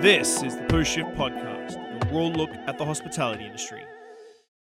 [0.00, 3.84] This is the Post Shift Podcast, a raw look at the hospitality industry.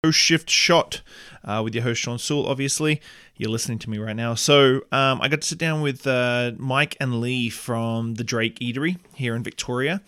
[0.02, 1.02] Post Shift Shot
[1.44, 3.02] uh, with your host, Sean Sewell, obviously.
[3.36, 4.32] You're listening to me right now.
[4.34, 8.58] So, um, I got to sit down with uh, Mike and Lee from the Drake
[8.60, 10.00] Eatery here in Victoria.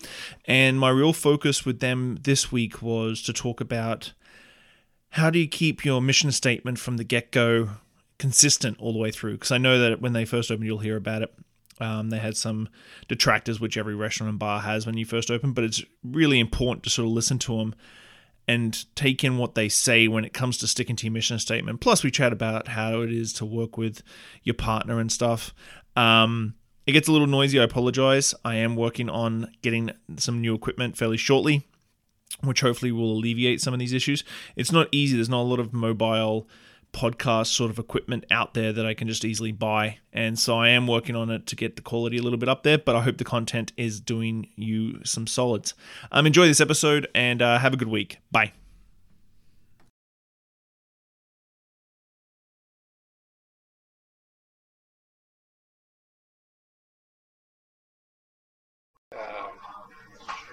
[0.46, 4.14] And my real focus with them this week was to talk about
[5.10, 7.72] how do you keep your mission statement from the get go
[8.18, 9.32] consistent all the way through?
[9.32, 11.34] Because I know that when they first opened, you'll hear about it.
[11.80, 12.68] Um, they had some
[13.08, 16.84] detractors, which every restaurant and bar has when you first open, but it's really important
[16.84, 17.74] to sort of listen to them
[18.48, 21.80] and take in what they say when it comes to sticking to your mission statement.
[21.80, 24.02] Plus, we chat about how it is to work with
[24.42, 25.54] your partner and stuff.
[25.94, 26.54] Um,
[26.86, 27.60] it gets a little noisy.
[27.60, 28.34] I apologize.
[28.46, 31.68] I am working on getting some new equipment fairly shortly,
[32.42, 34.24] which hopefully will alleviate some of these issues.
[34.56, 35.16] It's not easy.
[35.16, 36.48] There's not a lot of mobile
[36.92, 39.98] podcast sort of equipment out there that I can just easily buy.
[40.12, 42.62] And so I am working on it to get the quality a little bit up
[42.62, 45.74] there, but I hope the content is doing you some solids.
[46.12, 48.18] Um, enjoy this episode and uh, have a good week.
[48.30, 48.52] Bye.
[59.18, 59.52] um,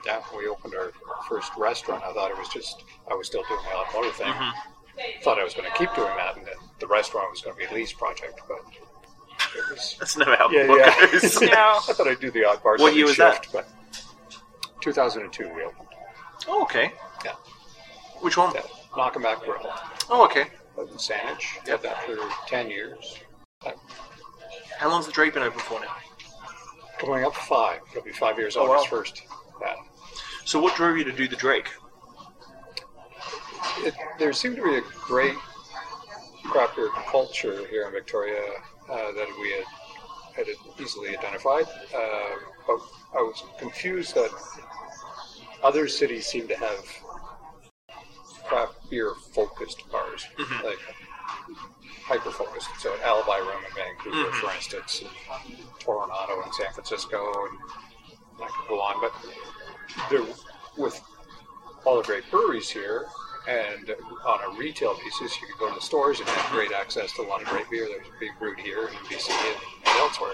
[0.05, 0.91] yeah, we opened our
[1.27, 4.33] first restaurant, I thought it was just, I was still doing my automotive thing.
[5.23, 7.59] Thought I was going to keep doing that, and that the restaurant was going to
[7.59, 8.57] be a lease project, but
[9.57, 9.95] it was.
[9.99, 11.11] That's never how Yeah, yeah.
[11.11, 11.41] goes.
[11.41, 11.47] No.
[11.49, 12.77] I thought I'd do the odd bar.
[12.77, 13.47] What year was that?
[13.51, 13.67] But
[14.81, 15.87] 2002 we opened.
[16.47, 16.91] oh, okay.
[17.23, 17.31] Yeah.
[18.21, 18.53] Which one?
[18.53, 18.61] Yeah.
[18.93, 19.57] Knockaback Grill.
[20.09, 20.45] Oh, okay.
[20.79, 21.55] Out in Saanich.
[21.67, 21.81] Yep.
[21.81, 23.17] Did that for 10 years.
[24.77, 25.95] How long's the Drake been open for now?
[26.99, 27.79] Coming up five.
[27.91, 28.99] It'll be five years Oh, August wow.
[28.99, 29.21] 1st.
[29.61, 29.75] Yeah.
[30.45, 31.67] So, what drove you to do the Drake?
[33.79, 35.35] It, there seemed to be a great
[36.43, 38.41] craft beer culture here in Victoria
[38.89, 41.65] uh, that we had, had easily identified.
[41.95, 42.35] Uh,
[42.67, 42.79] but
[43.13, 44.29] I was confused that
[45.63, 46.85] other cities seem to have
[48.45, 50.63] craft beer focused bars, Mhm.
[50.63, 50.79] like
[52.05, 52.69] hyper focused.
[52.79, 54.41] So, an Alibi Room in Vancouver, Mhm.
[54.41, 57.59] for instance, and Toronto and San Francisco, and
[58.43, 59.01] I could go on.
[59.01, 59.13] But
[60.09, 60.25] there,
[60.77, 61.01] with
[61.85, 63.07] all the great breweries here,
[63.47, 63.95] and
[64.25, 67.21] on a retail basis, you could go to the stores and have great access to
[67.21, 70.33] a lot of great beer that was being brewed here in BC and elsewhere.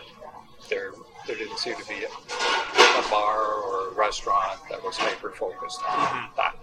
[0.69, 0.91] There,
[1.27, 5.79] there didn't seem to be a, a bar or a restaurant that was hyper focused
[5.89, 6.55] on that.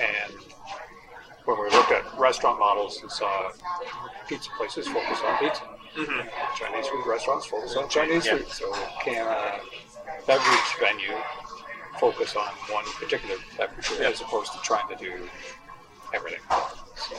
[0.00, 0.34] And
[1.46, 3.52] when we looked at restaurant models and saw
[4.28, 5.62] pizza places focus on pizza,
[5.96, 6.28] Mm-hmm.
[6.62, 8.36] Chinese food restaurants focus on Chinese Yeah.
[8.36, 8.48] food.
[8.48, 8.70] So
[9.02, 9.60] can a
[10.26, 11.16] beverage venue
[11.98, 14.08] focus on one particular beverage Yeah.
[14.08, 15.28] as opposed to trying to do
[16.14, 16.40] everything?
[16.50, 17.16] So,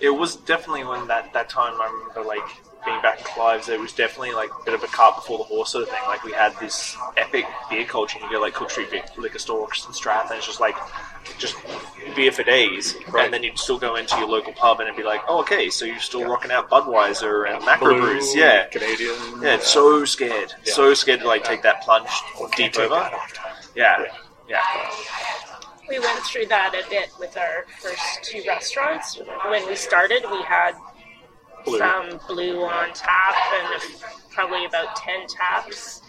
[0.00, 2.42] It was definitely when that, that time I remember like
[2.86, 5.44] being back in Clives, it was definitely like a bit of a cart before the
[5.44, 5.98] horse sort of thing.
[6.06, 8.16] Like we had this epic beer culture.
[8.18, 10.74] and You go like Cook Street Vic- Liquor Store in Strath, and it's just like
[11.36, 11.56] just
[12.16, 12.96] beer for days.
[13.10, 13.26] Right.
[13.26, 15.68] And then you'd still go into your local pub and it'd be like, oh, okay,
[15.68, 16.28] so you're still Yeah.
[16.28, 18.64] rocking out Budweiser and Macro Blue, Brews, yeah.
[18.68, 19.14] Canadian.
[19.42, 20.72] Yeah, it's so scared, Yeah.
[20.72, 22.08] so scared to like take that plunge
[22.56, 23.10] deep over.
[23.76, 24.06] That off.
[24.48, 24.90] Yeah, yeah.
[25.88, 29.20] We went through that a bit with our first two restaurants.
[29.48, 30.72] When we started, we had
[31.64, 31.78] Blue.
[31.78, 33.82] some blue on tap and
[34.30, 36.02] probably about 10 taps.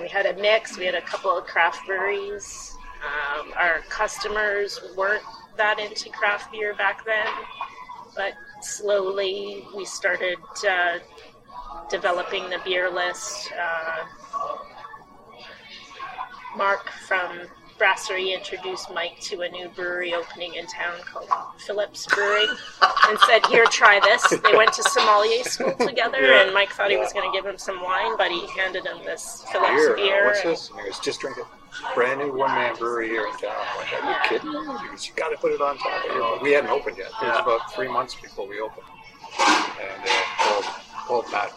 [0.00, 2.74] We had a mix, we had a couple of craft breweries.
[3.04, 5.22] Um, our customers weren't
[5.56, 7.26] that into craft beer back then,
[8.16, 8.32] but
[8.62, 10.38] slowly we started
[10.68, 10.98] uh,
[11.90, 13.52] developing the beer list.
[13.52, 14.56] Uh,
[16.58, 17.38] Mark from
[17.78, 21.28] Brasserie introduced Mike to a new brewery opening in town called
[21.64, 22.48] Phillips Brewing
[23.08, 24.28] and said, Here, try this.
[24.42, 26.42] They went to sommelier school together, Yeah.
[26.42, 28.98] and Mike thought he was going to give him some wine, but he handed him
[29.04, 29.94] this Phillips Beer.
[29.94, 30.22] beer.
[30.24, 30.70] uh, What's this?
[30.70, 31.44] And he was just drinking
[31.94, 33.52] brand new one man brewery here in town.
[33.54, 34.50] I'm like, are you kidding?
[34.50, 36.04] He goes, you got to put it on top.
[36.06, 37.12] You know, we hadn't opened yet.
[37.22, 38.86] It was about three months before we opened.
[39.38, 40.64] And uh, called,
[41.06, 41.52] called Matt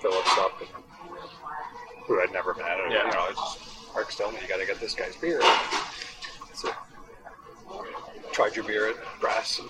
[0.00, 0.68] Phillips up, and,
[2.06, 2.80] who I'd never met.
[2.82, 3.04] And, Yeah.
[3.04, 3.67] You know, it's just,
[3.98, 5.40] Mark's telling me you got to get this guy's beer.
[6.54, 6.70] So,
[8.30, 9.68] tried your beer at Brass and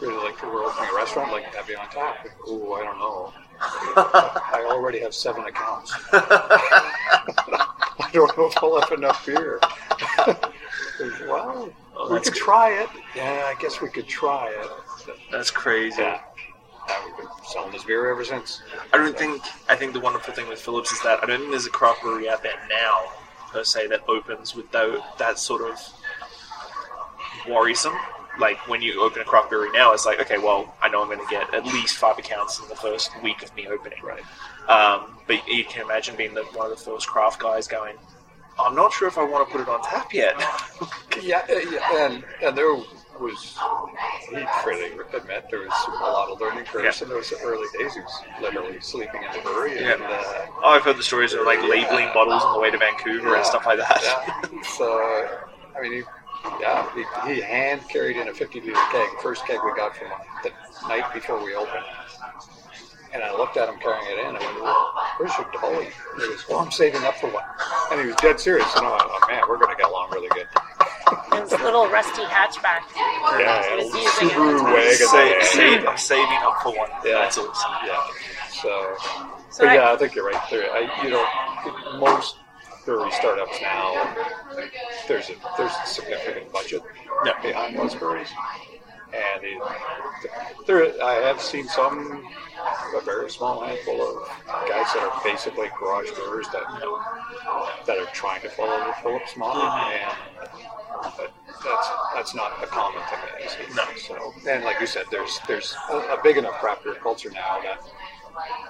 [0.00, 2.16] really like we were opening a restaurant, like have you on top.
[2.48, 3.34] Ooh, I don't know.
[3.60, 5.92] I already have seven accounts.
[6.12, 9.60] I don't know if I'll have enough beer.
[11.28, 12.88] well, Oh, we could try it.
[13.14, 15.14] Yeah, I guess we could try it.
[15.30, 16.00] That's crazy.
[16.00, 16.20] Yeah.
[16.88, 18.62] Yeah, we've been selling this beer ever since.
[18.92, 19.42] I don't think.
[19.68, 22.02] I think the wonderful thing with Phillips is that I don't think there's a craft
[22.02, 23.10] brewery out there now,
[23.48, 25.78] per se, that opens with tho- that sort of
[27.48, 27.94] worrisome.
[28.38, 31.08] Like when you open a craft brewery now, it's like, okay, well, I know I'm
[31.08, 33.98] going to get at least five accounts in the first week of me opening.
[34.02, 34.22] Right.
[34.68, 37.96] Um, but you can imagine being the, one of the first craft guys going,
[38.58, 40.34] I'm not sure if I want to put it on tap yet.
[41.22, 42.76] Yeah, yeah, and and there
[43.20, 43.56] was
[44.30, 47.04] he freely admit there was a lot of learning curves Yeah.
[47.06, 47.94] in those early days.
[47.94, 50.22] He was literally sleeping in the brewery, and uh,
[50.62, 53.44] Oh, I've heard the stories of like labeling bottles on the way to Vancouver and
[53.46, 54.00] stuff like that.
[54.02, 55.38] yeah, so
[55.76, 56.02] I mean, he,
[56.60, 56.88] yeah,
[57.26, 60.08] he, he hand carried in a 50 liter keg, first keg we got from
[60.42, 60.50] the
[60.88, 61.84] night before we opened.
[63.14, 64.36] And I looked at him carrying it in.
[64.36, 67.44] I went, "Well, "Where's your dolly?" He goes, "Well, I'm saving up for one."
[67.90, 68.66] And he was dead serious.
[68.76, 70.46] And I went, "Oh man, we're going to get along really good."
[71.36, 72.82] It was a little rusty hatchback.
[73.38, 74.32] Yeah, He was using it.
[74.32, 74.94] Subaru wagon.
[74.94, 76.90] Sa- save, saving up for one.
[77.04, 77.12] Yeah.
[77.20, 77.72] That's awesome.
[77.84, 78.00] Yeah.
[78.50, 78.94] So,
[79.50, 80.50] So but I- yeah, I think you're right.
[80.50, 82.36] There, I, you know, most
[82.84, 84.14] brewery startups now,
[85.08, 86.82] there's a there's a significant budget
[87.24, 87.40] Yeah.
[87.42, 88.28] behind those breweries,
[89.12, 89.60] and it,
[90.66, 92.22] there I have seen some
[92.96, 94.28] a very small handful of
[94.68, 96.62] guys that are basically garage brewers that
[97.86, 99.90] that are trying to follow the Phillips model, uh-huh.
[99.92, 100.58] and
[101.02, 101.32] but
[101.64, 103.18] that's that's not a common thing
[103.74, 104.10] that I see.
[104.14, 104.32] No.
[104.42, 107.60] So, and like you said, there's there's a, a big enough craft beer culture now
[107.62, 107.82] that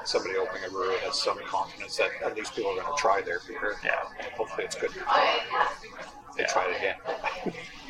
[0.05, 3.20] somebody opening a brewery has some confidence that at least people are going to try
[3.20, 3.76] their beer.
[3.84, 3.93] Yeah.
[4.19, 4.90] And hopefully it's good.
[6.37, 7.55] They try it again.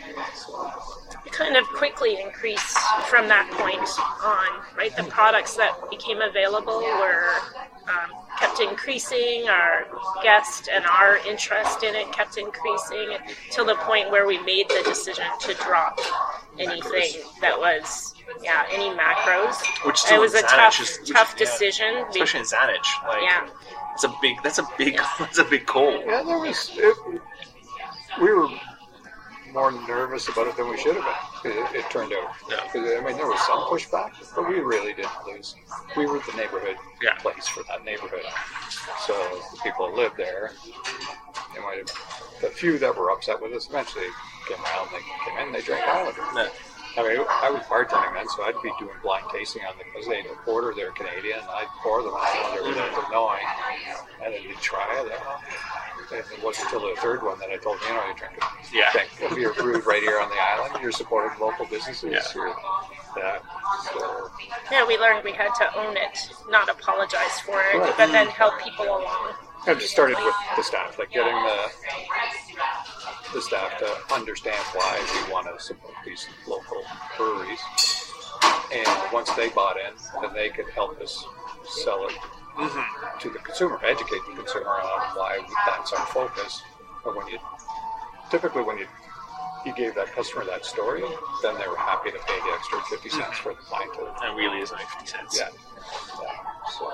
[1.25, 3.89] It kind of quickly increased from that point
[4.25, 4.95] on, right?
[4.97, 7.29] The products that became available were
[7.89, 9.49] um, kept increasing.
[9.49, 9.87] Our
[10.23, 13.17] guest and our interest in it kept increasing
[13.51, 15.99] till the point where we made the decision to drop
[16.59, 19.57] anything that was, yeah, any macros.
[19.85, 21.95] Which it was a in Saanich tough, is- which- tough decision.
[21.97, 23.05] We- Especially in Saanich.
[23.09, 23.49] Like, yeah.
[23.95, 24.37] It's a big.
[24.43, 24.97] That's a big.
[25.19, 25.91] That's a big call.
[26.05, 26.71] Yeah, there was.
[26.75, 26.97] It,
[28.21, 28.49] we were
[29.57, 31.53] more nervous about it than we should have been.
[31.53, 32.31] It, it turned out.
[32.51, 32.61] Yeah.
[32.75, 35.55] I mean, there was some pushback, but we really didn't lose.
[35.97, 37.15] We were the neighborhood Yeah.
[37.15, 38.21] place for that neighborhood.
[39.07, 39.15] So
[39.53, 40.53] the people that lived there,
[41.55, 41.91] they might have.
[42.43, 44.05] The few that were upset with us eventually
[44.47, 44.89] came around.
[44.93, 45.53] They came in.
[45.53, 46.21] They drank all Islander.
[46.35, 46.49] No.
[46.99, 50.09] I mean, I was bartending then, so I'd be doing blind tasting on the because
[50.09, 53.45] they order they're Canadian, and I'd pour them out they were there to knowing,
[54.25, 55.13] and then you try it.
[55.13, 58.43] And it wasn't until the third one that I told them, you know, you're drinking
[58.73, 58.93] Yeah.
[58.93, 60.79] drink a beer brewed right here on the island.
[60.83, 62.11] You're supporting local businesses.
[62.13, 62.21] Yeah.
[62.35, 62.55] You're,
[63.17, 63.39] yeah.
[63.93, 64.31] So,
[64.71, 66.19] Yeah, we learned we had to own it,
[66.49, 67.95] not apologize for it, Right.
[67.97, 69.35] but then help people along.
[69.67, 71.71] and it started with the staff, like getting the
[73.33, 76.85] the staff to understand why we want to support these local
[77.17, 77.61] breweries.
[78.73, 79.93] And once they bought in,
[80.23, 81.25] then they could help us
[81.65, 82.15] sell it
[82.57, 83.19] Mm-hmm.
[83.19, 86.63] to the consumer, educate the consumer on why that's our focus.
[87.05, 87.39] But when you
[88.31, 88.87] typically when you
[89.67, 91.03] you gave that customer that story,
[91.43, 93.43] then they were happy to pay the extra fifty cents mm-hmm.
[93.43, 93.91] for the pint.
[93.97, 95.39] Of, And really is only fifty cents.
[95.39, 95.49] yeah.
[96.23, 96.31] yeah.
[96.79, 96.93] So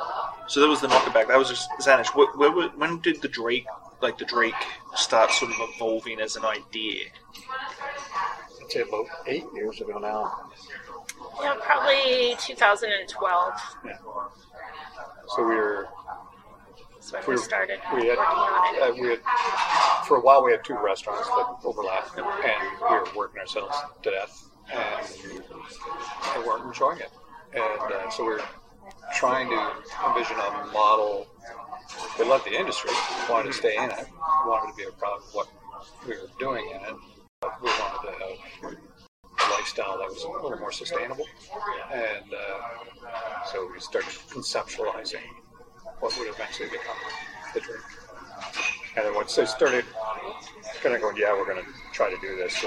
[0.49, 1.29] So that was the Knockaback.
[1.29, 2.09] That was just Saanich.
[2.17, 3.67] Where, where, when did the Drake,
[4.01, 4.55] like the Drake,
[4.97, 7.05] start sort of evolving as an idea?
[8.63, 10.51] I'd say about eight years ago now.
[11.43, 13.53] Yeah, probably 2012
[15.35, 15.89] So we were
[17.11, 18.83] when we we started we had working on it.
[18.83, 19.21] uh, we had
[20.07, 22.27] for a while we had two restaurants that overlapped, and
[22.81, 25.07] we were working ourselves to death, and
[26.37, 27.11] we weren't enjoying it.
[27.55, 28.43] And uh, so we were
[29.15, 29.73] trying to
[30.07, 31.27] envision a model.
[32.19, 32.91] We loved the industry,
[33.29, 34.07] wanted to stay in it,
[34.47, 35.49] wanted to be a proud of what
[36.07, 36.97] we were doing in it.
[37.41, 38.77] But we wanted to have
[39.73, 41.27] lifestyle that was a little more sustainable,
[41.93, 45.25] and uh, so we started conceptualizing
[46.01, 46.97] what would eventually become
[47.55, 47.81] the Drake.
[48.97, 49.85] And then once they started
[50.83, 52.65] kind of going, yeah, we're going to try to do this,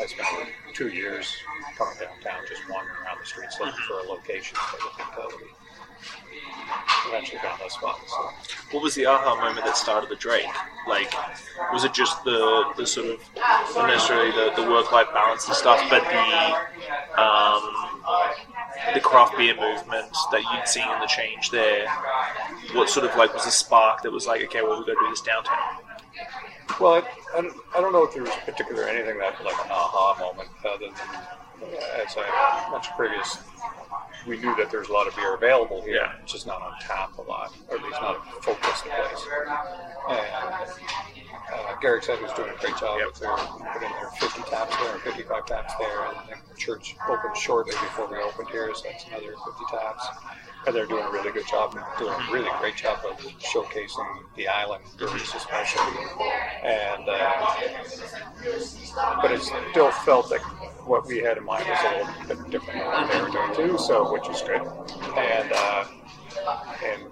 [0.00, 0.28] I spent
[0.72, 1.34] two years
[1.76, 5.50] coming downtown, just wandering around the streets looking for a location for the mentality.
[7.08, 8.00] Eventually found that spot.
[8.06, 8.30] So.
[8.72, 10.46] What was the aha moment that started the Drake?
[10.88, 11.12] Like,
[11.72, 13.20] was it just the the sort of
[13.74, 17.62] not necessarily the, the work life balance and stuff, but the um,
[18.94, 21.88] the craft beer movement that you'd seen in the change there?
[22.72, 25.06] What sort of like was the spark that was like, okay, well, we've got to
[25.06, 25.84] do this downtown?
[26.80, 30.48] Well, I, I, don't, know if there was particular anything that like an aha moment
[30.64, 31.70] other than,
[32.04, 33.38] as I mentioned previous,
[34.26, 36.12] we knew that there's a lot of beer available here, Yeah.
[36.22, 39.26] it's just not on tap a lot, or at least not a focused place.
[40.08, 40.18] And
[41.52, 43.06] uh, Garrick's Head he was doing a great job Yep.
[43.08, 47.36] with their putting their 50 taps there, or 55 taps there, and the church opened
[47.36, 50.06] shortly before we opened here, so that's another 50 taps.
[50.72, 54.84] They're doing a really good job, doing a really great job of showcasing the island
[54.96, 55.94] breweries especially.
[56.62, 57.56] And uh,
[59.20, 60.40] but it still felt like
[60.86, 63.70] what we had in mind was a little bit different than what they were doing
[63.70, 64.62] too, so which is good.
[65.16, 65.84] And uh,
[66.84, 67.02] and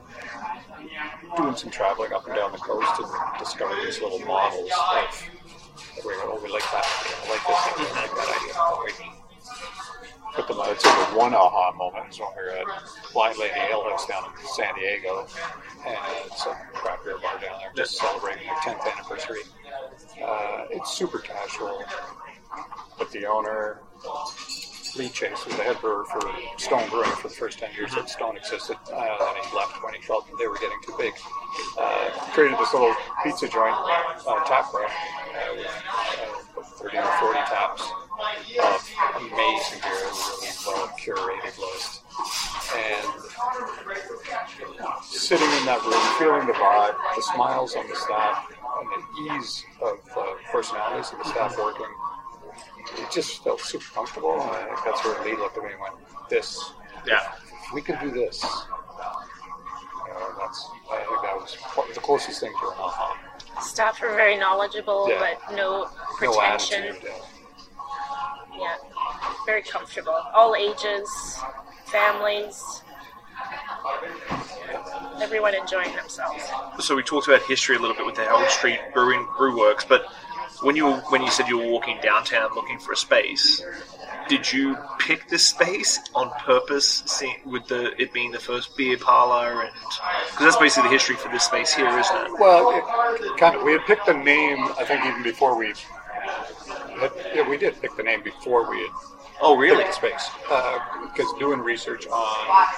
[1.36, 5.28] doing some traveling up and down the coast and discovered these little models of
[6.04, 6.86] we oh, we like that,
[7.28, 9.21] like this, like that idea.
[10.34, 10.60] Put them.
[10.60, 12.66] I'd say one aha moment is when we were at
[13.12, 15.26] Blind Lady Ale House down in San Diego,
[15.86, 19.42] and it's a craft beer bar down there, just celebrating their 10th anniversary.
[20.24, 21.84] Uh, it's super casual,
[22.98, 23.80] but the owner,
[24.96, 26.20] Lee Chase, was the head brewer for
[26.56, 28.96] Stone Brewing for the first 10 years that Stone existed, uh,
[29.36, 31.12] and he left when he felt they were getting too big.
[31.78, 35.66] Uh, created this little pizza joint uh, tap room uh, with
[36.56, 37.90] uh, 30 or 40 taps
[38.62, 38.81] of
[39.16, 42.02] amazing beer, really well curated list.
[42.74, 43.06] And
[45.04, 48.46] sitting in that room, feeling the vibe, the smiles on the staff,
[48.80, 48.88] and
[49.28, 51.86] the ease of the personalities of the staff working,
[52.98, 54.32] it just felt super comfortable.
[54.40, 55.94] And I think that's where Lee looked at me and went,
[56.28, 56.72] "This,
[57.04, 57.32] Yeah.
[57.66, 58.48] if we could do this." You
[60.18, 61.56] know, that's I think that was
[61.94, 63.16] the closest thing to an aha.
[63.60, 65.18] Staff are very knowledgeable, Yeah.
[65.46, 66.84] but no No pretension.
[66.84, 67.10] attitude.
[67.10, 68.76] uh, yeah,
[69.46, 70.16] very comfortable.
[70.34, 71.08] All ages,
[71.86, 72.82] families,
[75.20, 76.44] everyone enjoying themselves.
[76.80, 79.84] So we talked about history a little bit with the Howard Street Brewing Brew Works,
[79.84, 80.04] but
[80.62, 83.62] when you when you said you were walking downtown looking for a space,
[84.28, 88.96] did you pick this space on purpose, see, with the it being the first beer
[88.96, 89.72] parlor, and
[90.30, 92.32] because that's basically the history for this space here, isn't it?
[92.38, 93.62] Well, it, kind of.
[93.62, 94.58] We had picked the name.
[94.78, 95.68] I think even before we.
[95.68, 98.90] Had, yeah, we did pick the name before we had
[99.44, 99.90] Oh, really?
[99.92, 102.68] space because doing research on.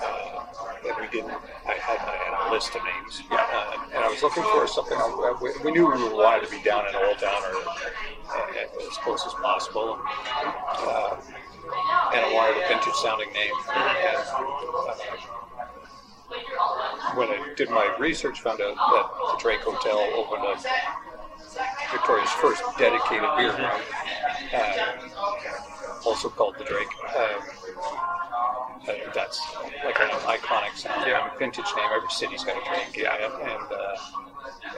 [0.00, 0.44] Uh,
[0.86, 1.32] and we didn't.
[1.66, 4.96] I had, I had a list of names, uh, and I was looking for something.
[4.96, 7.56] uh, We, we knew we wanted to be down in Old Town or
[8.30, 11.16] uh, as close as possible, uh,
[12.14, 13.52] and I wanted a vintage sounding name.
[13.74, 14.94] And, uh,
[17.16, 20.62] when I did my research, found out that the Drake Hotel opened up
[21.90, 23.80] Victoria's first dedicated beer room,
[24.54, 25.17] uh,
[26.04, 26.88] also called the Drake.
[27.16, 27.42] Um,
[28.88, 29.40] uh, that's
[29.84, 31.90] like an iconic sounding vintage name.
[31.92, 33.96] Every city's got a Drake, yeah, and uh,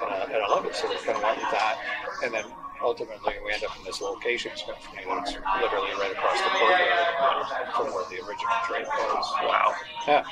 [0.03, 0.75] uh, and I love it.
[0.75, 1.79] So we kind of went with that,
[2.25, 2.45] and then
[2.83, 4.53] ultimately we end up in this location.
[4.53, 9.27] It's literally right across the courtyard from where the original Drake was.
[9.45, 9.75] Wow.
[10.07, 10.25] Yeah,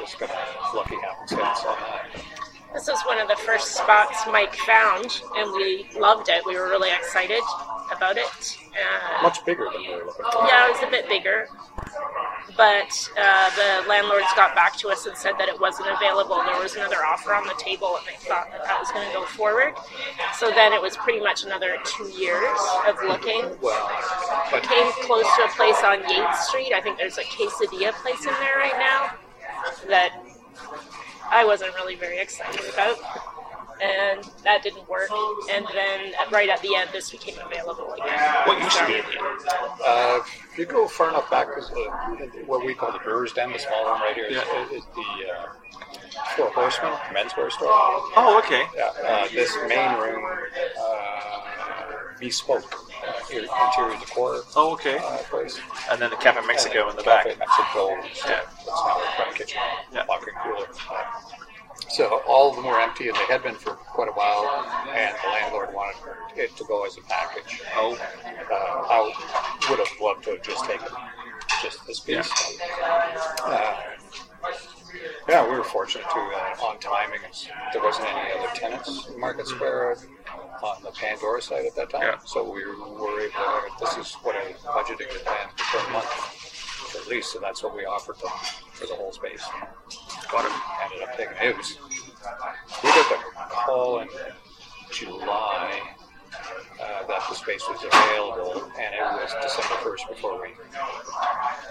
[0.00, 2.45] just kind of lucky happenstance on that.
[2.74, 6.44] This was one of the first spots Mike found, and we loved it.
[6.44, 7.40] We were really excited
[7.94, 8.58] about it.
[8.76, 10.44] Uh, Much bigger than we were looking for.
[10.46, 11.48] yeah, it was a bit bigger,
[12.54, 16.36] but uh, the landlords got back to us and said that it wasn't available.
[16.44, 19.14] There was another offer on the table, and they thought that that was going to
[19.14, 19.72] go forward.
[20.34, 23.56] So then it was pretty much another two years of looking.
[23.62, 23.88] Well,
[24.50, 26.74] but Came close to a place on Yates Street.
[26.74, 29.16] I think there's a quesadilla place in there right now
[29.88, 30.12] that
[31.30, 32.96] I wasn't really very excited about.
[33.82, 35.10] And that didn't work.
[35.52, 38.18] And then right at the end, this became available again.
[38.46, 39.20] What used to be in here?
[39.84, 41.70] Uh, if you go far enough back, because
[42.46, 44.70] what we call the Brewers Den, the small one right here, is, Yeah.
[44.76, 45.46] is the uh,
[46.36, 47.68] Four Horsemen menswear store.
[47.70, 48.64] Oh, okay.
[48.74, 50.24] Yeah, uh, this main room,
[50.80, 52.74] uh, bespoke
[53.06, 54.98] uh, interior decor Oh, okay.
[54.98, 55.58] uh, place.
[55.90, 57.38] And then the Cafe Mexico in the Cafe back.
[57.38, 58.02] Mexico, yeah.
[58.26, 58.40] Yeah.
[58.46, 59.60] that's now a front kitchen,
[59.92, 60.04] Yeah.
[60.08, 60.68] locker and cooler.
[61.90, 64.44] So all of them were empty, and they had been for quite a while.
[64.94, 65.96] And the landlord wanted
[66.36, 67.60] it to go as a package.
[67.76, 67.94] Oh,
[68.50, 70.86] Uh, I would have loved to have just taken
[71.62, 72.30] just this piece.
[73.44, 73.74] Uh,
[75.28, 77.20] yeah, we were fortunate to uh, on timing.
[77.72, 79.96] There wasn't any other tenants in Market Square
[80.62, 82.18] on the Pandora side at that time, Yeah.
[82.24, 83.36] so we were able.
[83.36, 86.44] to This is what I budgeting the plan per month
[86.96, 88.30] at least, and that's what we offered them
[88.72, 89.44] for the whole space.
[90.30, 90.52] got it.
[90.84, 91.78] Ended up taking it was.
[92.82, 93.16] We got the
[93.54, 94.08] call in
[94.90, 95.82] July
[96.80, 100.48] uh, that the space was available, and it was December first before we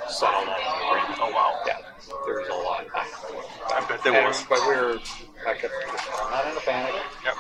[0.10, 1.20] settled on the agreement.
[1.22, 1.54] Oh, wow.
[1.68, 1.80] Yeah,
[2.26, 2.86] there was a lot.
[2.94, 4.44] I bet there And- was.
[4.50, 5.00] but we were
[5.46, 6.94] like, I'm not in a panic.
[7.24, 7.36] Yep.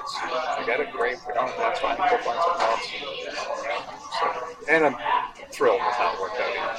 [0.00, 0.14] It's
[0.58, 1.16] we got it great.
[1.26, 1.52] We don't.
[1.58, 1.96] That's fine.
[1.98, 2.86] We'll find something else.
[4.18, 4.26] So,
[4.68, 4.96] and I'm
[5.50, 6.78] thrilled with how it worked out.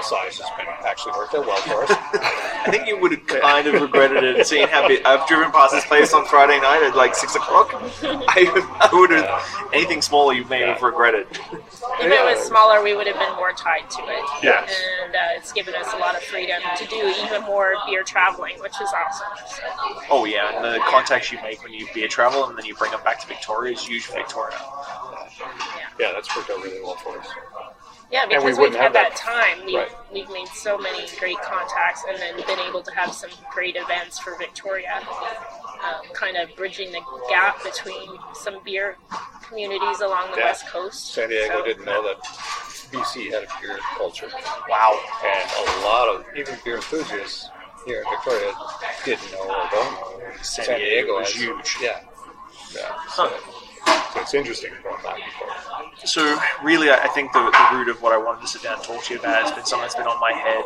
[0.00, 1.90] The size has been actually worked out well for us.
[1.92, 5.04] I think you would have kind of regretted it, seeing how big.
[5.04, 7.68] I've driven past this place on Friday night at like six o'clock.
[8.02, 8.48] I,
[8.80, 11.26] I would have anything smaller you may have regretted.
[11.30, 11.60] If
[12.00, 14.24] it was smaller, we would have been more tied to it.
[14.42, 14.72] Yes.
[15.04, 18.58] And uh, it's given us a lot of freedom to do even more beer traveling,
[18.60, 19.28] which is awesome.
[19.48, 19.62] So,
[20.08, 22.90] Oh yeah, and the contacts you make when you beer travel and then you bring
[22.90, 24.56] them back to Victoria is huge for Victoria.
[25.98, 27.26] yeah, that's worked out really well for us.
[28.10, 29.64] Yeah, And we because we've had have that time.
[29.64, 29.92] We've, Right.
[30.12, 34.18] we've made so many great contacts and then been able to have some great events
[34.18, 35.00] for Victoria,
[35.84, 38.96] um, kind of bridging the gap between some beer
[39.46, 40.44] communities along the Yeah.
[40.46, 41.12] west coast.
[41.14, 42.16] San Diego So- didn't know that
[42.90, 44.28] BC had a beer culture,
[44.68, 44.98] Wow.
[45.22, 47.48] and a lot of even beer enthusiasts
[47.86, 48.52] here in Victoria
[49.04, 50.32] didn't know or don't know.
[50.42, 51.76] San Diego was has- huge.
[51.80, 52.00] Yeah,
[52.72, 53.00] yeah.
[53.14, 53.32] So,
[54.14, 56.08] so it's interesting going back and forth.
[56.08, 58.82] So really, I think the, the root of what I wanted to sit down and
[58.82, 60.64] talk to you about has been something that's been on my head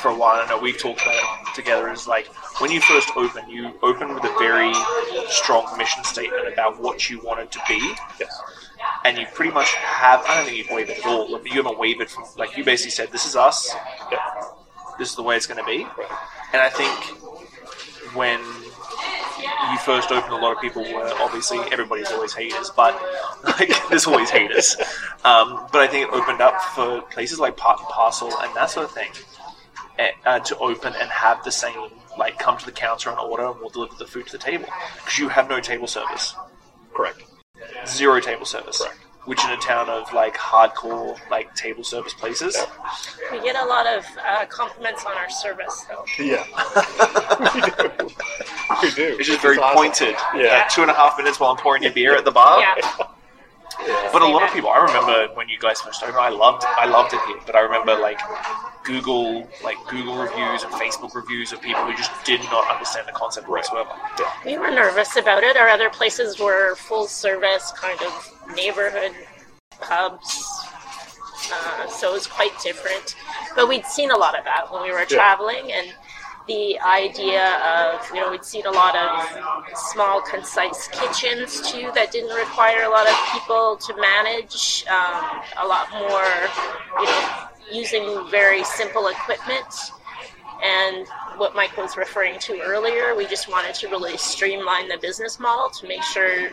[0.00, 0.40] for a while.
[0.42, 1.90] I know we've talked about it together.
[1.90, 2.26] Is like
[2.60, 4.72] when you first open, you open with a very
[5.28, 7.78] strong mission statement about what you wanted to be,
[8.20, 8.38] Yes.
[9.06, 10.22] and you pretty much have.
[10.28, 11.30] I don't think you've wavered at all.
[11.38, 13.74] But you haven't wavered from like you basically said, "This is us.
[14.10, 14.18] Yeah.
[14.98, 16.18] This is the way it's going to be." Right.
[16.52, 18.38] And I think when
[19.84, 23.00] first opened, a lot of people were obviously everybody's always haters, but
[23.44, 24.76] like there's always haters.
[25.24, 28.70] Um, but I think it opened up for places like Part and Parcel and that
[28.70, 29.10] sort of thing
[29.98, 33.46] eh, uh, to open and have the same like come to the counter and order
[33.46, 36.34] and we'll deliver the food to the table because you have no table service,
[36.94, 37.22] Correct.
[37.86, 38.78] zero table service.
[38.82, 38.98] Correct.
[39.24, 42.56] Which in a town of like hardcore like table service places,
[43.30, 46.04] We get a lot of uh, compliments on our service, though.
[46.18, 46.42] Yeah.
[48.82, 49.16] we do.
[49.18, 49.76] It's just very awesome.
[49.76, 50.16] pointed.
[50.34, 50.58] Yeah.
[50.58, 52.60] Like two and a half minutes while I'm pouring your beer at the bar.
[52.60, 52.74] Yeah,
[53.86, 54.10] Yeah.
[54.12, 56.86] But a lot of people, I remember when you guys first opened, I loved, I
[56.86, 57.38] loved it here.
[57.44, 58.20] But I remember like
[58.84, 63.12] Google, like Google reviews and Facebook reviews of people who just did not understand the
[63.12, 63.90] concept whatsoever.
[64.44, 65.56] we were nervous about it.
[65.56, 69.12] Our other places were full service, kind of neighborhood
[69.80, 70.44] pubs.
[71.52, 73.16] Uh, so it was quite different.
[73.56, 75.92] But we'd seen a lot of that when we were traveling, and
[76.46, 82.10] the idea of, you know, we'd seen a lot of small, concise kitchens too that
[82.12, 86.28] didn't require a lot of people to manage, um, a lot more,
[86.98, 89.92] you know, using very simple equipment.
[90.64, 91.06] And
[91.36, 95.70] what Mike was referring to earlier, we just wanted to really streamline the business model
[95.70, 96.50] to make sure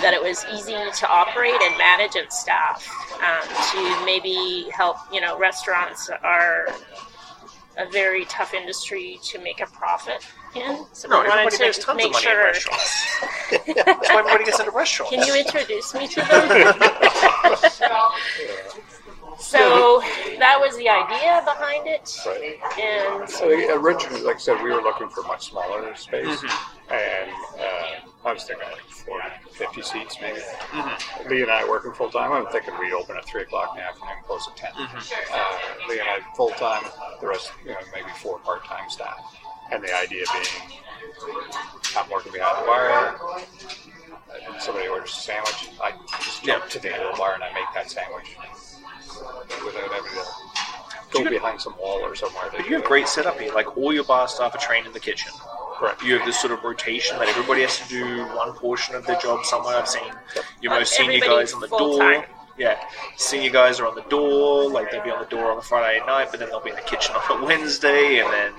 [0.00, 2.88] that it was easy to operate and manage and staff
[3.22, 6.68] um, to maybe help you know restaurants are
[7.78, 11.78] a very tough industry to make a profit in so No, we wanted everybody makes
[11.78, 13.20] to tons make of money sure in restaurants.
[13.74, 15.14] That's why everybody gets into restaurants.
[15.14, 16.48] can you introduce me to them
[19.38, 20.00] so
[20.38, 22.58] that was the idea behind it Right.
[22.78, 26.92] and So originally, like I said, we were looking for much smaller space, Mm-hmm.
[26.92, 27.30] and
[27.60, 30.38] uh, I was thinking like 40, 50 seats maybe.
[30.40, 31.28] Mm-hmm.
[31.30, 32.32] Lee and I working full time.
[32.32, 35.34] I'm thinking we'd open at three o'clock in the afternoon, close at 10 Mm-hmm.
[35.34, 36.82] Uh, Lee and I full time.
[37.20, 39.18] The rest, you know, maybe four part time staff.
[39.70, 40.80] And the idea being,
[41.96, 43.16] I'm working behind the bar.
[44.60, 45.68] Somebody orders a sandwich.
[45.82, 46.68] I just jump Yeah.
[46.70, 48.36] to the end of the bar and I make that sandwich
[49.64, 52.44] without having to go behind some wall or somewhere.
[52.54, 53.52] But you have great setup here.
[53.54, 55.32] Like all your bar staff are trained in the kitchen.
[55.82, 56.00] Correct.
[56.04, 59.18] You have this sort of rotation that everybody has to do one portion of their
[59.18, 59.74] job somewhere.
[59.74, 60.12] I've seen
[60.60, 62.20] your most um, senior guys on the full-time.
[62.20, 62.26] door.
[62.56, 62.78] Yeah,
[63.16, 64.70] senior guys are on the door.
[64.70, 66.76] Like they'll be on the door on the Friday night, but then they'll be in
[66.76, 68.52] the kitchen on a Wednesday, and then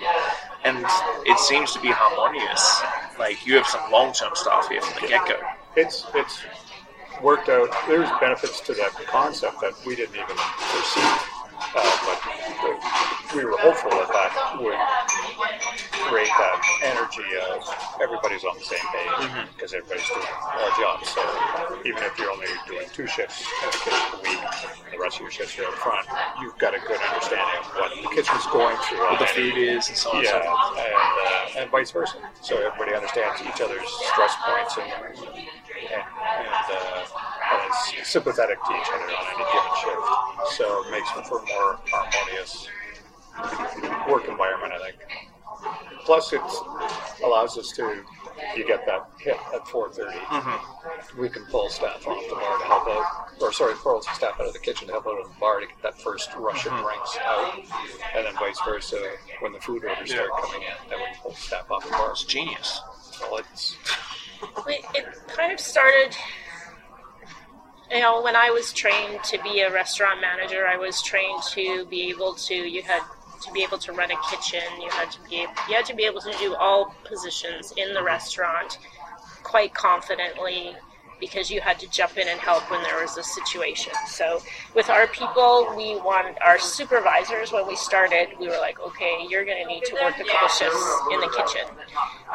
[0.65, 0.85] and
[1.25, 2.81] it seems to be harmonious.
[3.17, 5.39] Like you have some long-term staff here from the get-go.
[5.77, 6.43] it's it's
[7.21, 7.69] worked out.
[7.87, 11.32] There's benefits to that concept that we didn't even foresee,
[11.71, 12.19] but
[13.35, 14.77] we were hopeful that that would
[16.05, 17.63] create that energy of
[18.01, 21.09] everybody's on the same page because everybody's doing our jobs.
[21.09, 21.21] So
[21.85, 24.39] even if you're only doing two shifts a week,
[24.91, 26.05] the rest of your shifts are up front,
[26.41, 29.01] you've got a good understanding of what the kitchen's going through.
[29.09, 32.17] What the food is and so on yeah, and, uh, and vice versa.
[32.41, 34.91] So everybody understands each other's stress points and
[35.83, 37.05] and, and, uh,
[38.03, 40.57] sympathetic to each other on any given shift.
[40.57, 42.67] So it makes for a more harmonious
[44.09, 44.97] work environment, I think.
[46.05, 46.41] Plus, it
[47.23, 48.03] allows us to
[48.55, 50.11] you get that hit at 4:30.
[50.11, 51.21] Mm-hmm.
[51.21, 54.47] We can pull staff off the bar to help out, or sorry, pull staff out
[54.47, 56.73] of the kitchen to help out at the bar to get that first rush of
[56.73, 56.83] mm-hmm.
[56.83, 57.59] drinks out,
[58.15, 58.97] and then vice versa
[59.39, 62.11] when the food orders start coming in, then we can pull staff off the bar.
[62.11, 62.81] It's genius.
[63.11, 63.77] So it's
[64.65, 66.15] we, it kind of started
[67.91, 71.85] you know when i was trained to be a restaurant manager i was trained to
[71.85, 73.01] be able to you had
[73.41, 76.03] to be able to run a kitchen you had to be you had to be
[76.03, 78.77] able to do all positions in the restaurant
[79.43, 80.73] quite confidently
[81.23, 83.93] because you had to jump in and help when there was a situation.
[84.07, 84.41] So
[84.75, 87.51] with our people, we want our supervisors.
[87.51, 90.49] When we started, we were like, okay, you're going to need to work a couple
[90.49, 91.65] shifts in the kitchen,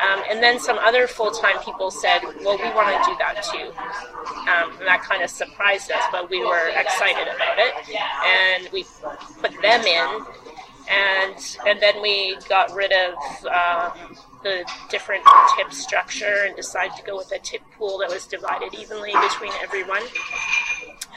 [0.05, 3.69] um, and then some other full-time people said, well, we want to do that too.
[4.53, 7.75] Um, and that kind of surprised us, but we were excited about it,
[8.37, 8.87] and we
[9.43, 10.09] put them in
[10.89, 13.15] and and then we got rid of
[13.47, 15.23] um, the different
[15.57, 19.53] tip structure and decided to go with a tip pool that was divided evenly between
[19.63, 20.03] everyone.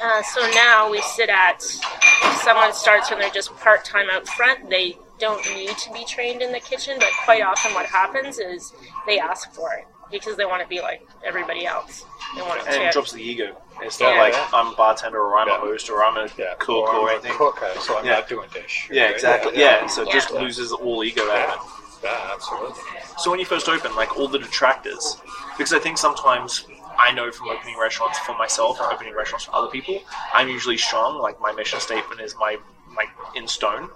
[0.04, 4.28] Uh, so now we sit at if someone starts when they're just part time out
[4.28, 8.40] front, they don't need to be trained in the kitchen, but quite often what happens
[8.40, 8.74] is
[9.06, 12.04] they ask for it because they want to be like everybody else.
[12.38, 13.56] And it drops the ego.
[13.82, 14.22] It's not Yeah.
[14.22, 15.58] like I'm a bartender or I'm Yeah.
[15.58, 17.34] a host or I'm a Yeah, cook or or, I'm a anything.
[17.38, 18.16] cook, uh, so I'm Yeah.
[18.16, 18.88] not doing dish.
[18.92, 19.14] Yeah, Right?
[19.14, 19.58] exactly.
[19.58, 20.14] Yeah, so it Yeah.
[20.14, 22.04] just loses all ego out Yeah, of it.
[22.04, 22.84] yeah, absolutely.
[23.18, 25.18] So when you first open, like all the detractors,
[25.58, 26.66] because I think sometimes
[26.98, 30.02] I know from opening restaurants for myself and opening restaurants for other people,
[30.34, 31.18] I'm usually strong.
[31.18, 33.90] Like my mission statement is my my in stone.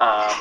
[0.00, 0.36] Um,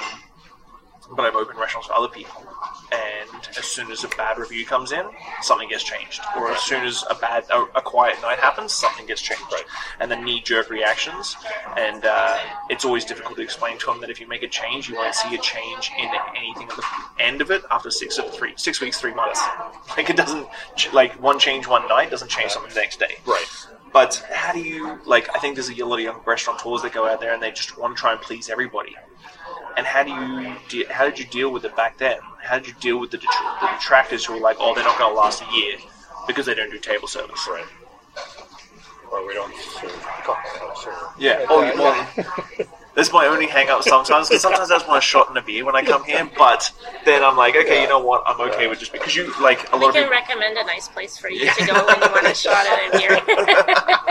[1.16, 2.44] but I've opened restaurants for other people,
[2.92, 5.06] and as soon as a bad review comes in,
[5.42, 6.22] something gets changed.
[6.38, 9.44] Or as soon as a bad a, a quiet night happens, something gets changed.
[9.52, 9.64] Right.
[10.00, 11.36] And the knee jerk reactions,
[11.78, 12.38] and uh,
[12.70, 15.16] it's always difficult to explain to them that if you make a change, you won't
[15.16, 16.86] see a change in anything at the
[17.20, 19.42] end of it after six or three six weeks, three months.
[19.96, 20.48] Like it doesn't
[20.94, 23.18] like one change one night doesn't change something the next day.
[23.26, 23.46] Right.
[23.94, 25.30] But how do you like?
[25.36, 27.78] I think there's a lot of young restaurateurs that go out there and they just
[27.78, 28.96] want to try and please everybody.
[29.78, 32.18] And how do you de- how did you deal with it back then?
[32.42, 34.98] How did you deal with the, detr- the detractors who were like, oh, they're not
[34.98, 35.78] going to last a year
[36.28, 37.48] because they don't do table service?
[37.50, 37.66] Right.
[39.12, 39.92] Or we don't serve
[40.24, 41.46] cocktails or Yeah.
[41.50, 42.66] Oh, yeah, well, yeah.
[42.96, 45.42] That's my only hang up sometimes because sometimes I just want a shot and a
[45.42, 46.30] beer when I come here.
[46.38, 46.72] But
[47.06, 48.24] then I'm like, okay, you know what?
[48.26, 50.12] I'm okay with just because you like a We lot of can people.
[50.12, 52.98] recommend a nice place for you to go when you want a shot at a
[52.98, 53.98] beer.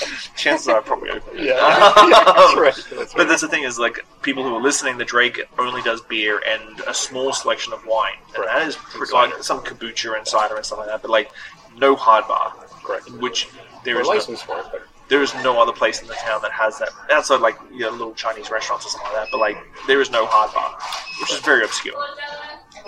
[0.36, 1.38] Chances are I probably open.
[1.44, 1.54] Yeah.
[1.54, 2.74] that's right.
[2.74, 3.28] That's But right.
[3.28, 6.80] that's the thing is like people who are listening, the Drake only does beer and
[6.86, 10.64] a small selection of wine, and that is pretty, like some kombucha and cider and
[10.64, 11.02] stuff like that.
[11.02, 11.30] But like
[11.78, 13.10] no hard bar, Correct.
[13.12, 13.48] which
[13.84, 16.40] there is no, licensed for it, but there is no other place in the town
[16.42, 19.28] that has that outside like you know, little Chinese restaurants or something like that.
[19.30, 20.76] But like there is no hard bar,
[21.20, 21.94] which is very obscure.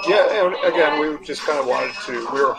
[0.09, 0.45] Yeah.
[0.47, 2.13] And again, we just kind of wanted to.
[2.33, 2.57] We were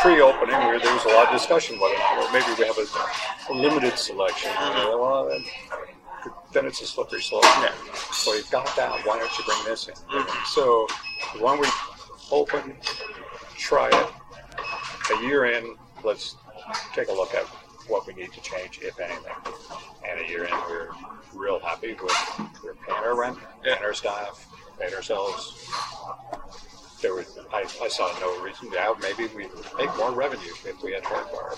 [0.00, 0.58] pre-opening.
[0.60, 3.54] We were, there was a lot of discussion whether or maybe we have a, a
[3.54, 4.50] limited selection.
[4.50, 5.00] Mm-hmm.
[5.00, 5.44] Well, then,
[6.52, 7.44] then it's a slippery slope.
[7.44, 7.72] Yeah.
[8.12, 9.06] So you've got that.
[9.06, 9.94] Why don't you bring this in?
[9.94, 10.46] Mhm.
[10.46, 10.86] So
[11.40, 11.68] when we
[12.30, 12.74] open,
[13.56, 14.06] try it.
[15.16, 16.36] A year in, let's
[16.92, 17.44] take a look at
[17.88, 19.32] what we need to change, if anything.
[20.08, 20.88] And a year in, we're
[21.32, 24.46] real happy with we're paying our rent, paying our staff,
[24.78, 25.68] paying ourselves.
[27.02, 28.70] There was, I, I saw no reason.
[28.72, 29.44] Yeah, maybe we
[29.78, 31.54] make more revenue if we had hard bar.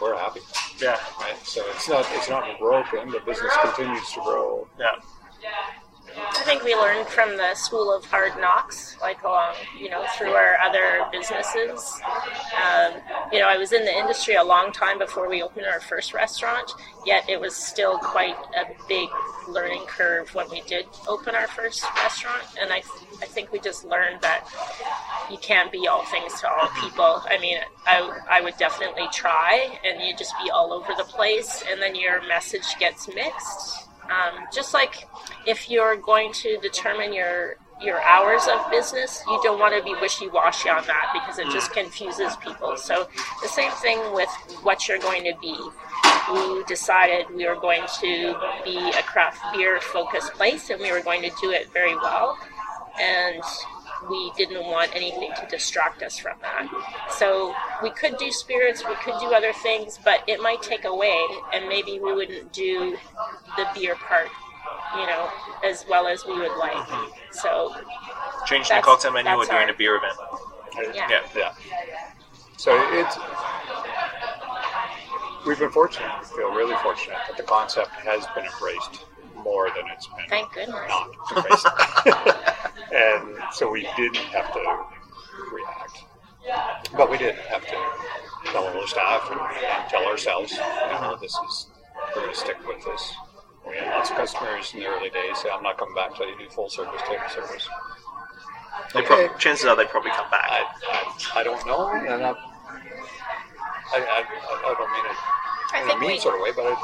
[0.00, 0.40] We're happy,
[0.80, 1.36] Yeah, right?
[1.44, 3.08] So it's not it's not broken.
[3.10, 4.68] The business continues to grow.
[4.78, 4.96] yeah.
[6.14, 10.32] I think we learned from the school of hard knocks, like along, you know, through
[10.32, 12.02] our other businesses.
[12.62, 13.00] Um,
[13.32, 16.12] you know, I was in the industry a long time before we opened our first
[16.12, 16.70] restaurant,
[17.06, 19.08] yet it was still quite a big
[19.48, 22.44] learning curve when we did open our first restaurant.
[22.60, 22.82] And I,
[23.20, 24.48] I think we just learned that
[25.30, 27.22] you can't be all things to all people.
[27.26, 31.62] I mean, I, I would definitely try, and you just be all over the place,
[31.70, 33.88] and then your message gets mixed.
[34.04, 35.06] Um, just like
[35.46, 39.92] if you're going to determine your your hours of business, you don't want to be
[40.00, 42.76] wishy-washy on that because it just confuses people.
[42.76, 43.08] So
[43.42, 44.28] the same thing with
[44.62, 45.56] what you're going to be.
[46.30, 51.00] We decided we were going to be a craft beer focused place and we were
[51.00, 52.38] going to do it very well.
[53.00, 53.42] And
[54.10, 56.66] we didn't want anything to distract us from that.
[57.18, 61.16] So we could do spirits, we could do other things, but it might take away,
[61.52, 62.96] and maybe we wouldn't do
[63.56, 64.28] the beer part,
[64.96, 65.30] you know,
[65.64, 66.72] as well as we would like.
[66.72, 67.32] Mm-hmm.
[67.32, 67.74] So
[68.46, 70.16] Changing the cocktail menu or doing our- a beer event.
[70.94, 71.08] yeah.
[71.08, 71.20] Yeah.
[71.36, 71.54] Yeah.
[72.56, 73.16] So it's
[75.46, 76.10] we've been fortunate.
[76.20, 79.04] We feel really fortunate that the concept has been embraced
[79.36, 80.80] more than it's been Thank goodness.
[80.88, 81.66] not embraced.
[82.94, 84.84] and so we didn't have to
[85.52, 86.04] react,
[86.96, 87.76] but we did have to
[88.52, 90.58] tell our staff and, and tell ourselves, you
[91.00, 91.66] know, this is
[92.14, 93.12] we're going to stick with this.
[93.66, 96.28] We had lots of customers in the early days say, "I'm not coming back till
[96.28, 97.68] you do full service table service."
[98.92, 99.28] They Okay.
[99.28, 100.44] prob- chances are they probably come back.
[100.50, 104.24] I, I, I don't know, and I'm, I, I,
[104.66, 105.31] I don't mean it I
[105.80, 106.74] in a mean sort of way, but I,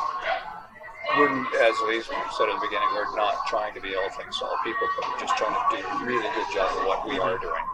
[1.16, 1.30] we're,
[1.64, 4.56] as Lee said at the beginning, we're not trying to be all things to all
[4.64, 7.38] people, but we're just trying to do a really good job of what we are
[7.38, 7.64] doing.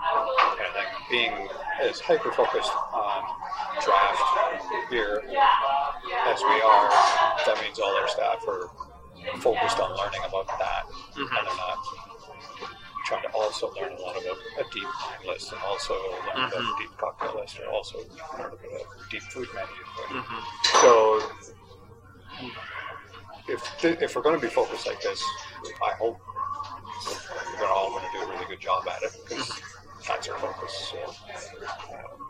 [0.58, 1.34] And I think being
[1.82, 3.20] as hyper focused on
[3.82, 4.22] draft
[4.90, 5.22] here
[6.30, 6.88] as we are,
[7.46, 8.70] that means all our staff are
[9.40, 10.84] focused on learning about that,
[11.16, 11.78] and they're not
[13.04, 16.54] trying to also learn a lot about a deep wine list and also learn about
[16.54, 17.98] a deep cocktail list or also
[18.38, 20.22] learn about a deep food menu.
[20.22, 20.40] Mm-hmm.
[20.80, 21.22] So
[23.48, 25.22] if th- if we're going to be focused like this,
[25.84, 26.18] I hope
[27.60, 30.12] we're all going to do a really good job at it because mm-hmm.
[30.12, 30.92] that's our focus.
[30.92, 30.98] So
[31.94, 32.23] uh,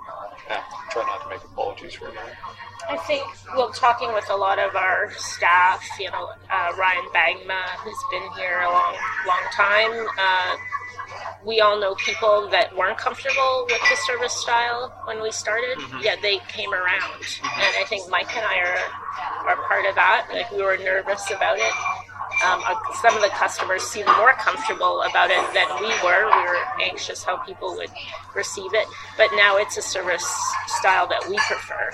[0.48, 2.34] yeah, try not to make apologies for anything.
[2.88, 3.24] I think,
[3.56, 8.28] well, talking with a lot of our staff, you know, uh, Ryan Bagma, who's been
[8.36, 8.94] here a long,
[9.26, 10.56] long time, uh,
[11.44, 16.18] we all know people that weren't comfortable with the service style when we started, yet
[16.22, 17.24] they came around.
[17.42, 20.28] And I think Mike and I are, are part of that.
[20.32, 21.72] Like, we were nervous about it.
[22.44, 26.24] Um, uh, some of the customers seemed more comfortable about it than we were.
[26.26, 27.90] We were anxious how people would
[28.34, 30.26] receive it, but now it's a service
[30.66, 31.90] style that we prefer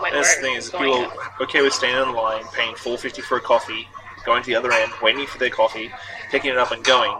[0.00, 3.22] when That's we're the thing is, people okay with standing in line, paying four fifty
[3.22, 3.88] for a coffee,
[4.24, 5.90] going to the other end, waiting for their coffee,
[6.30, 7.12] picking it up and going.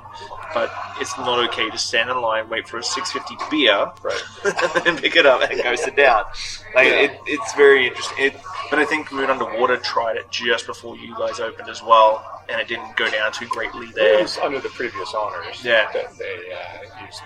[0.54, 4.22] But it's not okay to stand in line, wait for a six fifty beer, Right.
[4.44, 6.24] and then pick it up and go sit down.
[6.76, 7.00] Like Yeah.
[7.00, 8.26] it, it's very interesting.
[8.26, 8.34] It,
[8.70, 12.60] but I think Moon Underwater tried it just before you guys opened as well, and
[12.60, 14.18] it didn't go down too greatly there.
[14.18, 15.90] It was under the previous owners Yeah.
[15.92, 17.22] that they uh, used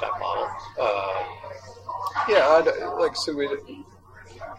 [0.00, 0.48] that model.
[0.78, 1.24] Uh,
[2.28, 3.48] yeah, I'd, like so we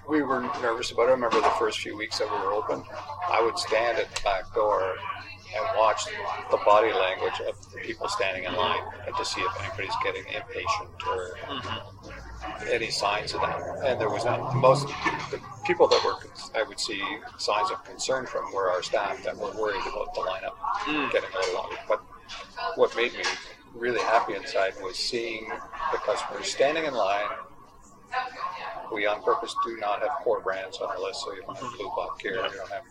[0.08, 1.08] we were nervous about it.
[1.10, 2.84] I remember the first few weeks that we were open,
[3.30, 4.96] I would stand at the back door
[5.54, 6.06] and watch
[6.50, 10.24] the body language of the people standing in line and to see if anybody's getting
[10.34, 11.36] impatient or
[12.70, 13.60] any signs of that.
[13.86, 14.88] And there was not most
[15.32, 16.16] the people that were
[16.56, 17.02] I would see
[17.38, 21.12] signs of concern from were our staff that were worried about the lineup hmm.
[21.12, 21.78] getting a little longer.
[21.88, 22.02] But
[22.76, 23.24] what made me
[23.76, 25.48] really happy inside was seeing
[25.92, 27.28] the customers standing in line.
[28.94, 31.66] We on purpose do not have core brands on our list, so you don't have
[31.66, 31.78] mm-hmm.
[31.78, 32.84] Blue Buck here, you don't have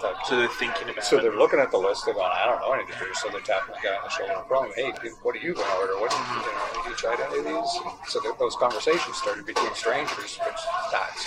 [0.00, 0.26] that.
[0.26, 2.04] So they're thinking about So they're looking at the list.
[2.04, 3.18] They're going, I don't know any of these beers.
[3.20, 5.66] So they're tapping the guy on the shoulder and him, Hey, what are you going
[5.66, 5.94] to order?
[5.98, 7.70] What you know, have you tried any of these?
[8.08, 11.26] So those conversations started between strangers, which that's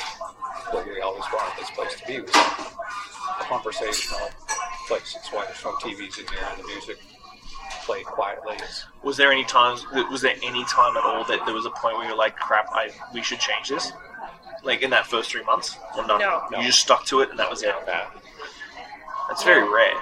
[0.72, 4.30] what we always wanted this place to be was a conversational
[4.88, 5.16] place.
[5.18, 6.98] It's why there's no TVs in here and the music
[7.84, 8.58] played quietly.
[9.04, 9.86] Was there any times?
[10.10, 12.68] Was there any time at all that there was a point where you're like, "Crap,
[12.72, 13.92] I we should change this"?
[14.66, 16.18] Like in that first three months, or no?
[16.18, 16.42] No.
[16.52, 17.74] You just stuck to it, and that was it.
[17.88, 18.10] yeah.
[19.30, 19.96] That's very rare.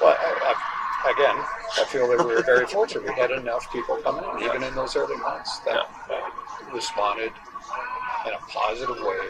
[0.00, 1.36] Well, I, I, again,
[1.76, 3.04] I feel that we were very fortunate.
[3.04, 6.22] We had enough people coming in, even in those early months, that, that
[6.72, 7.32] responded
[8.26, 9.20] in a positive way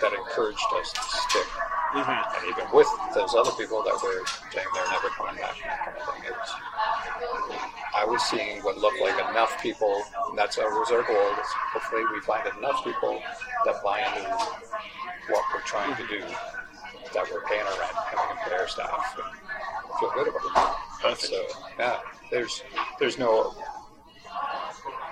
[0.00, 1.46] that encouraged us to stick.
[1.94, 2.06] Mm-hmm.
[2.06, 4.22] And even with those other people that were
[4.54, 6.50] saying they're never coming back, and that kind of thing, it was,
[8.00, 11.16] I was seeing what looked like enough people, and that's our reserve goal.
[11.16, 13.20] Is hopefully, we find enough people
[13.66, 14.30] that buy into
[15.28, 16.20] what we're trying to do,
[17.12, 20.40] that we're paying our rent, and we can pay our staff, and feel good about
[20.46, 21.02] it.
[21.02, 21.32] Perfect.
[21.32, 21.44] So
[21.78, 21.98] yeah,
[22.30, 22.62] there's
[22.98, 23.54] there's no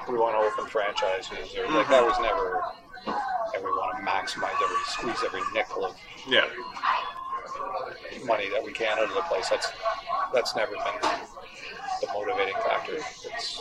[0.08, 2.06] we want to open franchises or like that mm-hmm.
[2.06, 2.62] was never
[3.54, 5.96] and we want to maximize every squeeze every nickel of
[6.26, 6.46] Yeah.
[8.24, 9.50] money that we can out of the place.
[9.50, 9.70] That's
[10.32, 11.10] that's never been
[12.00, 12.94] the motivating factor.
[12.96, 13.60] It's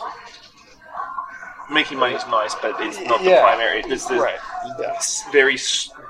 [1.70, 3.42] Making money is nice, but it's not the Yeah.
[3.42, 3.82] primary.
[3.86, 4.38] It's the right.
[4.80, 4.98] Yeah.
[5.30, 5.58] very,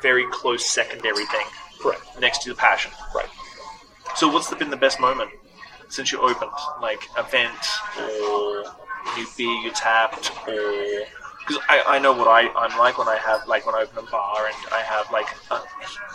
[0.03, 1.47] very close secondary thing
[1.85, 1.99] Right.
[2.21, 2.93] next to the passion.
[3.13, 3.29] Right.
[4.15, 5.31] So, what's been the best moment
[5.89, 6.53] since you opened?
[6.81, 7.59] Like event
[8.01, 8.65] or
[9.17, 11.03] new beer you tapped, or
[11.41, 13.99] because I, I know what I, I'm like when I have like when I open
[13.99, 15.61] a bar and I have like a,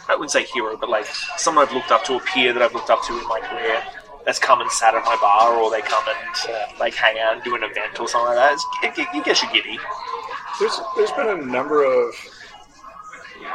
[0.07, 1.05] I wouldn't say hero, but like
[1.37, 3.83] someone I've looked up to, a peer that I've looked up to in my career.
[4.25, 7.43] That's come and sat at my bar, or they come and like hang out and
[7.43, 8.57] do an event or something like that.
[8.83, 9.77] It, it, you get you giddy.
[10.59, 12.15] There's there's been a number of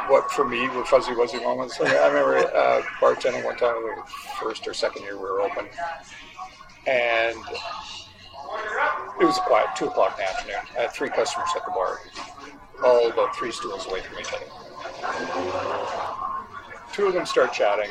[0.07, 1.79] what for me were fuzzy wuzzy moments.
[1.81, 4.03] I, I remember uh, bartending one time, the
[4.39, 5.65] first or second year we were open,
[6.85, 7.37] and
[9.21, 10.77] it was quiet, two o'clock in the afternoon.
[10.77, 11.99] I had three customers at the bar,
[12.83, 14.45] all about three stools away from each other.
[16.93, 17.89] Two of them start chatting.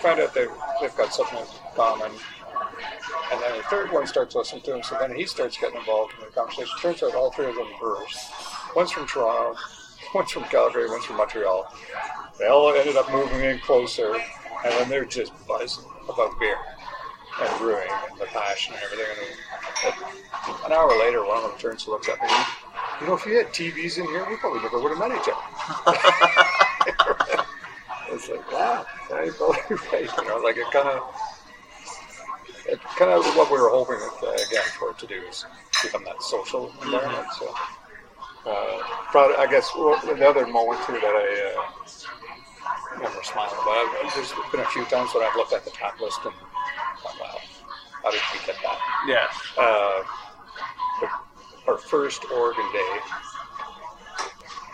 [0.00, 2.12] Find out they've, they've got something in common.
[3.32, 6.14] And then the third one starts listening to him, so then he starts getting involved
[6.18, 6.72] in the conversation.
[6.80, 8.30] Turns out all three of them are brewers.
[8.74, 9.58] One's from Toronto,
[10.14, 11.66] one's from Calgary, one's from Montreal.
[12.38, 16.56] They all ended up moving in closer, and then they're just buzzing about beer
[17.40, 19.36] and brewing and the passion and everything.
[19.84, 19.94] And
[20.66, 22.28] an hour later, one of them turns and looks at me.
[23.00, 25.28] You know, if you had TVs in here, we probably never would have met each
[25.28, 27.12] other.
[28.10, 30.08] It's like, wow, I believe right.
[30.18, 31.02] You know, like it kind of,
[32.66, 35.44] it kind of what we were hoping uh, again for it to do is
[35.82, 37.26] become that social environment.
[37.38, 37.52] So,
[38.46, 38.78] uh,
[39.10, 39.34] proud.
[39.38, 39.68] I guess
[40.06, 44.04] another moment too that I uh, remember smiling about.
[44.04, 46.34] uh, There's been a few times when I've looked at the top list and
[47.02, 47.38] thought, wow,
[48.04, 48.78] how did we get that?
[49.08, 49.26] Yeah.
[49.62, 50.02] uh,
[51.66, 52.98] our first Oregon day,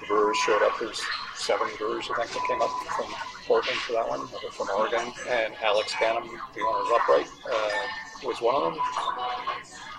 [0.00, 0.78] the brewers showed up.
[0.78, 1.00] There's
[1.42, 3.06] seven brewers, I think, that came up from
[3.46, 5.12] Portland for that one, from Oregon.
[5.28, 8.80] And Alex Ganum, the owner of Upright, uh, was one of them.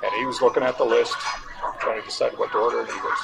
[0.04, 1.16] And he was looking at the list,
[1.80, 3.20] trying to decide what to order, and he goes,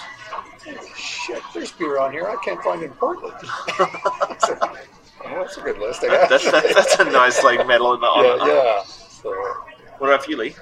[0.66, 3.36] "Holy shit, there's beer on here I can't find in Portland.
[3.42, 4.76] I said, "Oh,
[5.26, 6.04] that's a good list.
[6.04, 6.30] I got.
[6.30, 8.54] That's, that's, that's a nice like medal in the yeah, honor.
[8.54, 8.84] yeah.
[8.84, 9.30] So,
[9.98, 10.56] What about you, Lee?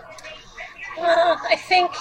[0.99, 1.91] Uh, I think,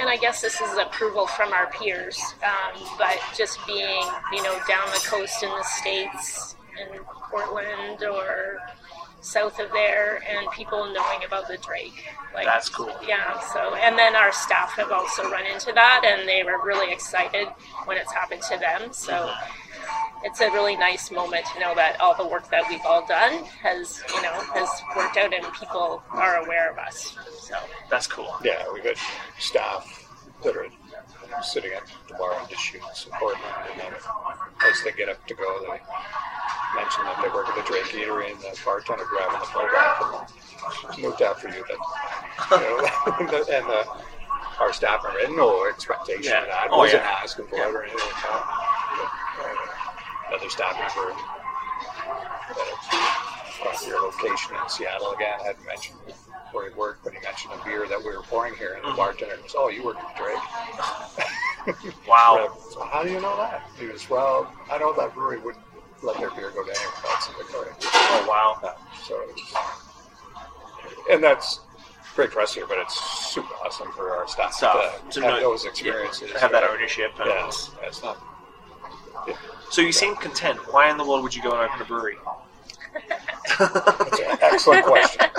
[0.00, 4.58] and I guess this is approval from our peers, um, but just being, you know,
[4.66, 6.98] down the coast in the States, in
[7.30, 8.58] Portland or
[9.20, 12.06] south of there, and people knowing about the Drake.
[12.32, 12.90] Like, That's cool.
[13.06, 16.90] yeah, so, and then our staff have also run into that, and they were really
[16.90, 17.48] excited
[17.84, 19.30] when it's happened to them, so
[20.24, 23.44] it's a really nice moment to know that all the work that we've all done
[23.62, 27.16] has, you know, has worked out and people are aware of us.
[27.40, 27.56] So
[27.88, 28.34] That's cool.
[28.44, 28.96] Yeah, we've got
[29.38, 30.06] staff
[30.44, 30.66] that are
[31.42, 33.36] sitting at the bar and just shooting support.
[33.70, 33.92] And then
[34.68, 35.80] as they get up to go, they
[36.76, 40.02] mention that they work at the Drake Eatery and the bartender grabbing the phone back
[40.92, 41.64] and moved after you.
[41.66, 41.78] That,
[43.20, 43.86] you know, and the,
[44.60, 46.42] our staff are in no expectation Yeah.
[46.42, 46.68] of that.
[46.70, 47.18] Oh, wasn't yeah.
[47.22, 47.68] asking for Yeah.
[47.68, 49.29] it or anything like that.
[50.30, 51.12] Uh, another staff member
[52.54, 52.66] that
[53.62, 55.98] have your location in Seattle again I hadn't mentioned
[56.52, 58.96] where he worked, but he mentioned a beer that we were pouring here, and the
[58.96, 60.38] bartender He goes, "Oh, you work at Drake."
[62.08, 62.56] Wow.
[62.70, 63.68] So how do you know that?
[63.78, 65.62] He goes, "Well, I know that brewery wouldn't
[66.02, 68.58] let their beer go down without some Victoria." Oh wow.
[68.64, 69.22] Yeah, so,
[71.12, 71.60] and that's
[72.16, 72.98] great press here, but it's
[73.32, 76.32] super awesome for our staff Stuff to, to have know- those experiences.
[76.32, 77.12] Have that ownership.
[77.20, 78.16] And Yeah, it's, it's not.
[79.70, 80.58] So you seem content.
[80.72, 82.16] Why in the world would you go and open a brewery?
[83.58, 85.26] That's an excellent question.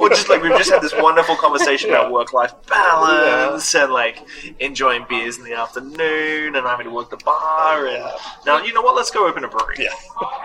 [0.00, 4.26] Well, just like we've just had this wonderful conversation about work-life balance and like
[4.58, 7.86] enjoying beers in the afternoon and having to work the bar.
[7.86, 8.02] And
[8.46, 8.96] now, you know what?
[8.96, 9.76] Let's go open a brewery.
[9.80, 9.90] Yeah.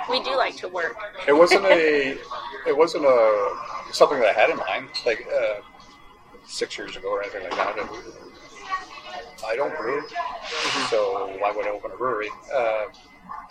[0.09, 0.97] we do like to work.
[1.27, 2.17] It wasn't a.
[2.67, 3.57] It wasn't a
[3.93, 5.61] something that I had in mind like uh,
[6.45, 7.89] six years ago or anything like that.
[9.45, 10.03] I don't brew,
[10.89, 12.29] so why would I open a brewery?
[12.53, 12.85] Uh,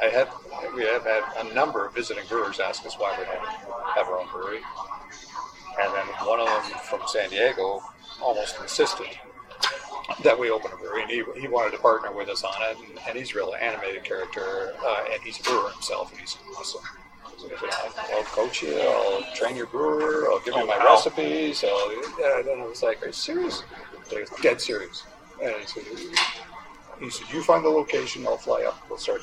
[0.01, 0.29] I had
[0.75, 3.47] we have had a number of visiting brewers ask us why we don't
[3.95, 4.61] have our own brewery,
[5.81, 7.83] and then one of them from San Diego
[8.23, 9.09] almost insisted
[10.23, 12.77] that we open a brewery, and he, he wanted to partner with us on it,
[12.79, 16.37] and, and he's a real animated character, uh, and he's a brewer himself, and he's
[16.57, 16.83] awesome.
[17.39, 17.71] So he said,
[18.15, 20.95] I'll, coach you, I'll train your brewer, I'll give you my wow.
[20.95, 21.65] recipes.
[21.65, 23.63] I'll, and then I was like, Are you serious?
[24.09, 25.03] He was dead serious.
[25.43, 25.83] And he said,
[27.01, 29.21] he said, You find the location, I'll fly up, we'll start.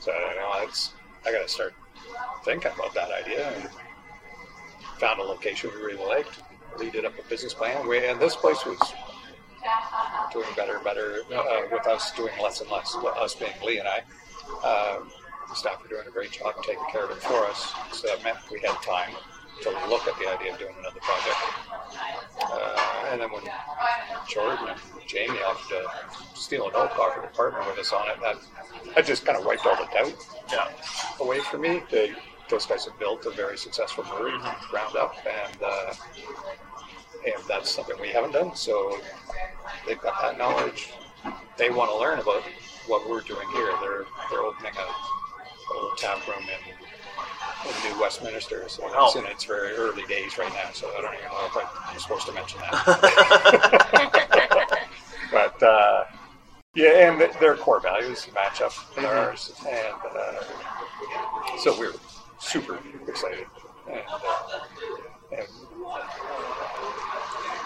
[0.00, 0.70] So I know,
[1.26, 1.74] I got to start
[2.44, 3.50] thinking about that idea.
[3.50, 3.68] And
[4.98, 6.42] found a location we really liked,
[6.78, 8.78] Lee did up a business plan, we, and this place was
[10.32, 13.88] doing better and better uh, with us doing less and less, us being Lee and
[13.88, 13.98] I.
[14.66, 15.10] Um,
[15.48, 18.22] the staff were doing a great job taking care of it for us, so that
[18.22, 19.14] meant we had time
[19.62, 21.36] to look at the idea of doing another project.
[22.40, 23.42] Uh, and then when
[24.28, 28.16] Jordan and Jamie offered to Steel and Oak, offered to partner with us on it,
[28.20, 28.36] that,
[28.94, 30.14] that just kind of wiped all the doubt
[30.50, 30.68] Yeah.
[31.20, 31.82] away from me.
[31.90, 32.12] They,
[32.48, 34.38] those guys have built a very successful brewery
[34.70, 35.92] ground up, and uh,
[37.26, 38.54] and that's something we haven't done.
[38.54, 38.98] So
[39.86, 40.92] they've got that knowledge.
[41.58, 42.42] They want to learn about
[42.86, 43.70] what we're doing here.
[43.82, 46.87] They're they're opening a, a little tap room in,
[47.66, 49.18] in New Westminster, so it's Oh.
[49.18, 50.70] in its very early days right now.
[50.72, 52.72] So I don't even know if I'm supposed to mention that.
[55.32, 56.04] but uh,
[56.74, 60.42] yeah, and their core values match up with ours, and uh,
[61.58, 61.92] so we're
[62.38, 62.78] super
[63.08, 63.46] excited.
[63.90, 64.60] And, uh,
[65.32, 65.46] and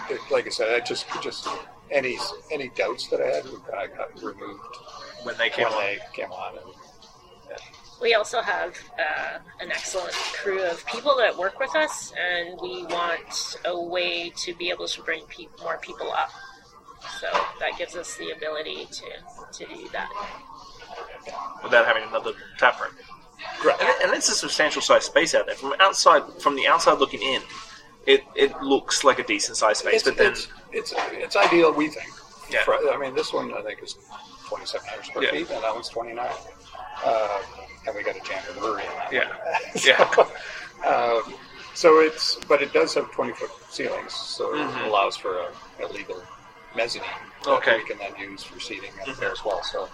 [0.09, 1.47] it, like I said, I just just
[1.91, 2.17] any
[2.51, 4.61] any doubts that I had kind of got removed
[5.23, 5.81] When they came when on.
[5.81, 6.57] they came on.
[6.57, 6.65] And,
[8.03, 12.83] We also have uh, an excellent crew of people that work with us, and we
[12.87, 16.29] want a way to be able to bring pe- more people up.
[17.21, 17.27] So
[17.61, 19.05] that gives us the ability to,
[19.65, 20.09] to do that.
[21.63, 22.91] without having another tap room.
[23.65, 23.79] right.
[23.79, 25.55] And, and it's a substantial sized space out there.
[25.55, 27.41] From outside, from the outside looking in,
[28.05, 29.95] it, it looks like a decent sized space.
[29.95, 32.09] It's, but then, it's, it's it's ideal, we think.
[32.49, 32.63] Yeah.
[32.63, 33.93] For- I mean, this one I think is
[34.49, 35.31] 2,700 square Yeah.
[35.31, 36.29] feet, and that one's 29.
[37.03, 37.41] Uh,
[37.87, 38.19] and we got a
[38.49, 39.11] of brewery in that.
[39.11, 40.05] Yeah.
[40.15, 40.27] one.
[40.83, 41.33] so, um,
[41.73, 44.81] so it's, but it does have 20 foot ceilings, so Mhm.
[44.81, 45.47] it allows for a,
[45.83, 46.21] a legal
[46.75, 47.07] mezzanine
[47.43, 47.77] that Okay.
[47.77, 49.15] we can then use for seating up Mhm.
[49.17, 49.61] there as well.
[49.63, 49.89] So,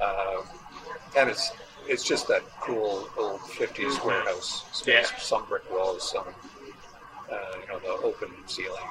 [0.00, 0.44] um,
[1.16, 1.52] and it's
[1.88, 4.04] it's just that cool old 50s Mhm.
[4.04, 5.18] warehouse space, Yeah.
[5.18, 6.24] some brick walls, some
[7.30, 8.86] uh, you know the open ceiling,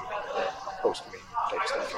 [0.82, 1.94] post me type stuff.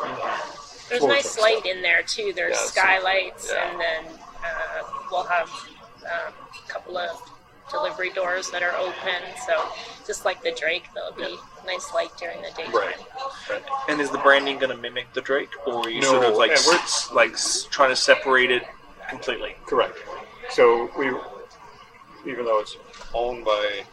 [0.89, 1.75] There's Floor nice light stuff.
[1.75, 2.33] in there too.
[2.35, 3.69] There's Yeah, skylights, yeah.
[3.71, 4.05] and then
[4.43, 6.33] uh, we'll have um,
[6.65, 7.09] a couple of
[7.71, 9.21] delivery doors that are open.
[9.47, 9.63] So
[10.05, 12.73] just like the Drake, there'll be nice light during the daytime.
[12.75, 12.95] Right.
[13.49, 13.63] Right.
[13.87, 16.35] And is the branding going to mimic the Drake, or are you No, sort of
[16.35, 18.63] like and we're- s- like s- trying to separate it
[19.09, 19.55] completely?
[19.65, 19.97] Correct.
[20.49, 21.07] So we,
[22.29, 22.75] even though it's
[23.13, 23.83] owned by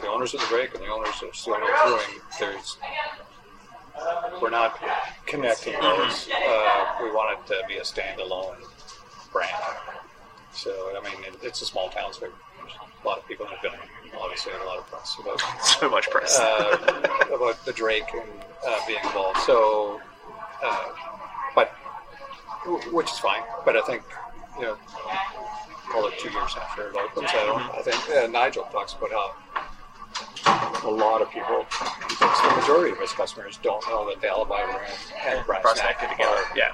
[0.00, 2.78] the owners of the Drake and the owners of Slow No Brewing, there's
[4.40, 4.80] we're not
[5.26, 6.28] connecting those.
[6.28, 8.56] Uh, we want it to be a standalone
[9.32, 9.50] brand.
[10.52, 12.32] So I mean, it, it's a small town, so there's
[13.04, 13.72] a lot of people have been
[14.20, 16.38] obviously had a lot of press about So much press.
[16.40, 18.28] uh, about the Drake and
[18.66, 19.38] uh, being involved.
[19.40, 20.00] So,
[20.64, 20.88] uh,
[21.54, 21.68] but
[22.92, 23.42] which is fine.
[23.64, 24.02] But I think
[24.56, 24.76] you know,
[25.90, 27.28] call it two years after it opens.
[27.30, 27.72] I.
[27.78, 29.34] I think uh, Nigel talks about how
[30.46, 31.66] a lot of people,
[32.08, 34.76] he the majority of his customers don't know that the Alibi Room
[35.26, 36.40] and Brassneck together.
[36.54, 36.72] Yeah.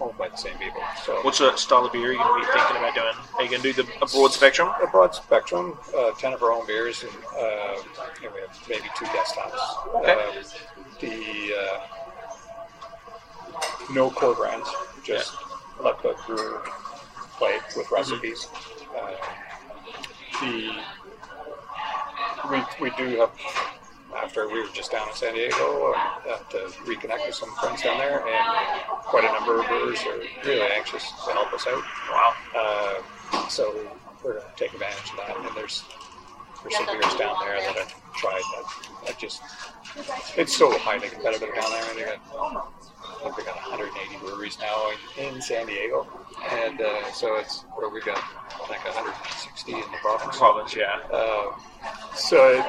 [0.00, 0.80] owned by the same people.
[1.04, 3.14] So What's of style of beer you're you going to be thinking about doing?
[3.36, 4.68] Are you going to do the a broad spectrum?
[4.82, 7.76] a broad spectrum, uh, ten of our own beers, and, uh,
[8.22, 9.94] and we have maybe two guest desktops.
[9.96, 10.12] Okay.
[10.12, 10.42] Uh,
[11.00, 11.80] the uh,
[13.92, 14.68] no core brands,
[15.04, 15.34] just
[15.82, 16.62] let the brewer
[17.38, 18.48] play with recipes.
[18.96, 19.12] Uh,
[20.42, 20.70] the
[22.50, 23.30] we, we do have
[24.16, 25.94] after we were just down in San Diego um,
[26.28, 30.18] uh, to reconnect with some friends down there, and quite a number of brewers are
[30.44, 31.82] really anxious to help us out.
[32.10, 32.34] Wow.
[32.54, 33.74] Uh, so
[34.24, 35.36] we're going to take advantage of that.
[35.36, 35.84] And there's
[36.62, 39.42] there's some beers down there that I've tried that I just
[40.36, 42.12] it's so highly competitive down there.
[42.12, 42.20] And
[43.18, 46.06] I think we got 180 breweries now in, in San Diego,
[46.50, 50.36] and uh, so it's where we got I think 160 in the province.
[50.38, 51.00] Province, yeah.
[51.12, 51.52] Uh,
[52.14, 52.64] so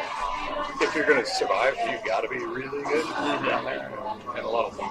[0.81, 3.91] if you're going to survive, you've got to be really good down there,
[4.35, 4.89] and a lot of them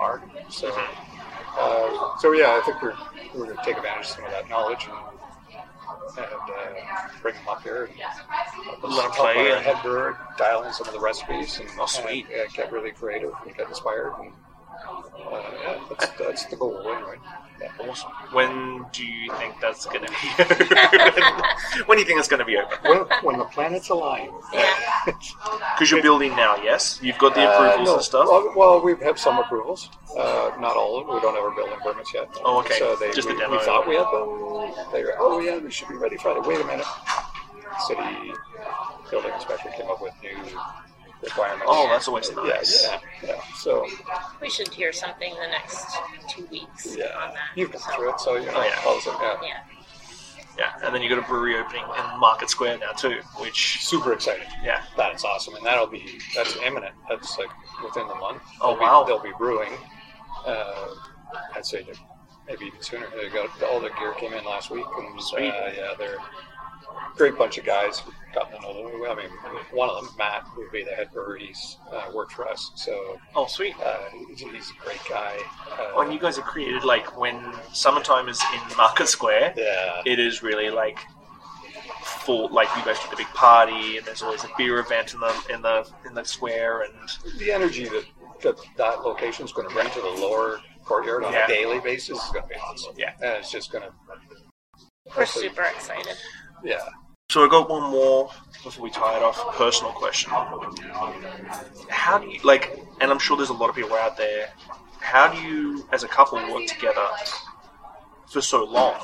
[0.00, 0.22] are.
[0.48, 0.68] So,
[1.58, 2.96] uh, so yeah, I think we're
[3.34, 7.48] we're going to take advantage of some of that knowledge and, and uh, bring them
[7.48, 7.94] up here and
[8.82, 11.68] Let 'em help play our and- head brewer dial in some of the recipes and,
[11.78, 12.26] Oh, sweet.
[12.32, 14.12] and, uh, get really creative and get inspired.
[14.20, 14.32] And,
[15.18, 17.16] yeah, that's, that's the goal anyway.
[17.60, 17.70] Yeah.
[17.88, 18.10] Awesome.
[18.32, 21.86] When do you think that's going to be open?
[21.86, 22.76] when do you think it's going to be open?
[22.82, 24.30] When, when the planets align.
[25.06, 26.98] Because you're building now, yes?
[27.02, 27.94] You've got the Uh, approvals no.
[27.94, 28.26] and stuff?
[28.28, 29.88] Well, well, we have some approvals.
[30.18, 31.14] Uh, not all of them.
[31.14, 32.28] We don't have our building permits yet.
[32.44, 32.78] Oh, okay.
[32.78, 33.58] So they, Just the we, demo.
[33.58, 34.84] we thought we had them.
[34.92, 36.40] They were, oh yeah, we should be ready Friday.
[36.40, 36.86] Wait a minute.
[37.86, 38.32] City
[39.10, 40.36] building inspector came up with new
[41.24, 41.64] requirements.
[41.66, 42.84] Oh, that's always nice.
[42.84, 43.40] Yeah, yeah, yeah.
[43.56, 43.86] So
[44.40, 45.86] We should hear something in the next
[46.28, 47.48] two weeks yeah, on that.
[47.56, 48.52] you've been So, through it, so you know.
[48.56, 48.80] Oh, yeah.
[48.86, 49.38] all of a sudden, yeah.
[49.42, 49.60] Yeah.
[50.56, 54.12] Yeah, and then you've got a brewery opening in Market Square now, too, which, Super
[54.12, 54.46] excited.
[54.62, 54.82] yeah.
[54.96, 56.94] That's awesome, and that'll be that's imminent.
[57.08, 57.48] That's like
[57.82, 58.40] within the month.
[58.60, 59.02] Oh, They'll be- wow.
[59.04, 59.72] They'll be brewing.
[60.46, 60.94] Uh,
[61.56, 61.84] I'd say
[62.46, 63.06] maybe even sooner.
[63.20, 65.50] They got all their gear came in last week, and Sweet.
[65.50, 68.02] Uh, yeah, they're a great bunch of guys.
[68.34, 69.02] Gotten to know them.
[69.10, 69.30] I mean,
[69.72, 71.36] one of them, Matt, would be the head brewer.
[71.36, 73.74] He's uh, worked for us, so Oh, sweet.
[73.84, 75.36] uh, he's, he's a great guy.
[75.70, 77.40] Uh, Oh, and you guys have created, like, when
[77.72, 80.98] summertime is in Market Square, yeah, it is really, like,
[82.02, 85.20] full, like, you guys do the big party, and there's always a beer event in
[85.20, 86.92] the in the in the square, and
[87.38, 88.04] the energy that
[88.42, 91.44] that, that location is going to bring to the lower courtyard on Yeah.
[91.44, 92.94] a daily basis is going to be awesome.
[92.96, 93.12] Yeah.
[93.22, 93.92] and it's just going to.
[95.16, 96.16] We're super excited.
[96.64, 96.88] Yeah.
[97.34, 98.30] So I got one more
[98.62, 99.56] before we tie it off.
[99.56, 100.30] Personal question:
[101.90, 102.78] How do you like?
[103.00, 104.50] And I'm sure there's a lot of people out there.
[105.00, 107.08] How do you, as a couple, work together
[108.28, 108.94] for so long?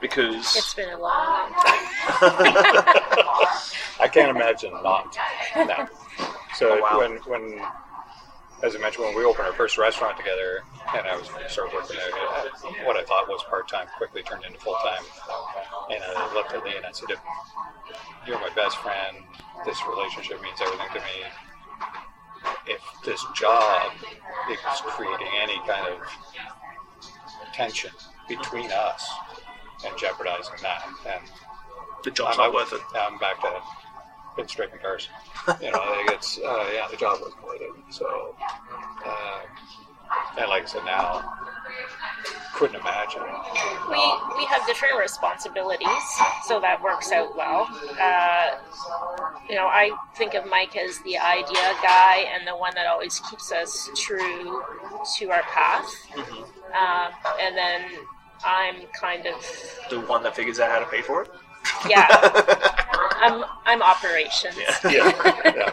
[0.00, 1.64] Because It's been a long time.
[3.98, 5.18] I can't imagine not.
[5.56, 5.88] No.
[6.54, 6.98] So Oh, wow.
[7.00, 7.60] when when
[8.62, 10.64] as I mentioned, when we opened our first restaurant together,
[10.96, 12.10] and I was started working there,
[12.86, 15.04] what I thought was part time quickly turned into full time.
[15.90, 17.20] And I looked at Lee and I said, "If
[18.26, 19.16] "You're my best friend.
[19.64, 21.24] This relationship means everything to me.
[22.66, 23.92] If this job
[24.50, 26.00] is creating any kind of
[27.52, 27.90] tension
[28.28, 29.08] between us
[29.84, 31.20] and jeopardizing that, then
[32.04, 32.80] the job's I'm not worth it.
[32.94, 33.60] I'm back to
[34.38, 35.08] pinstriping cars.
[35.62, 37.70] You know, like it's uh, yeah, the job wasn't worth it.
[37.90, 38.34] So,
[39.06, 39.40] uh,
[40.38, 41.24] and like I said, now
[42.54, 43.22] couldn't imagine.
[43.88, 43.96] We
[44.36, 45.88] we have different responsibilities,
[46.44, 47.66] so that works out well.
[47.98, 48.58] Uh,
[49.48, 53.20] you know, I think of Mike as the idea guy and the one that always
[53.30, 54.62] keeps us true
[55.18, 55.90] to our path.
[56.18, 57.80] Um, and then
[58.44, 59.34] I'm kind of
[59.88, 61.30] The one that figures out how to pay for it.
[61.88, 62.06] yeah.
[63.20, 64.56] I'm I'm operations.
[64.56, 64.90] Yeah.
[64.90, 65.72] Yeah, yeah.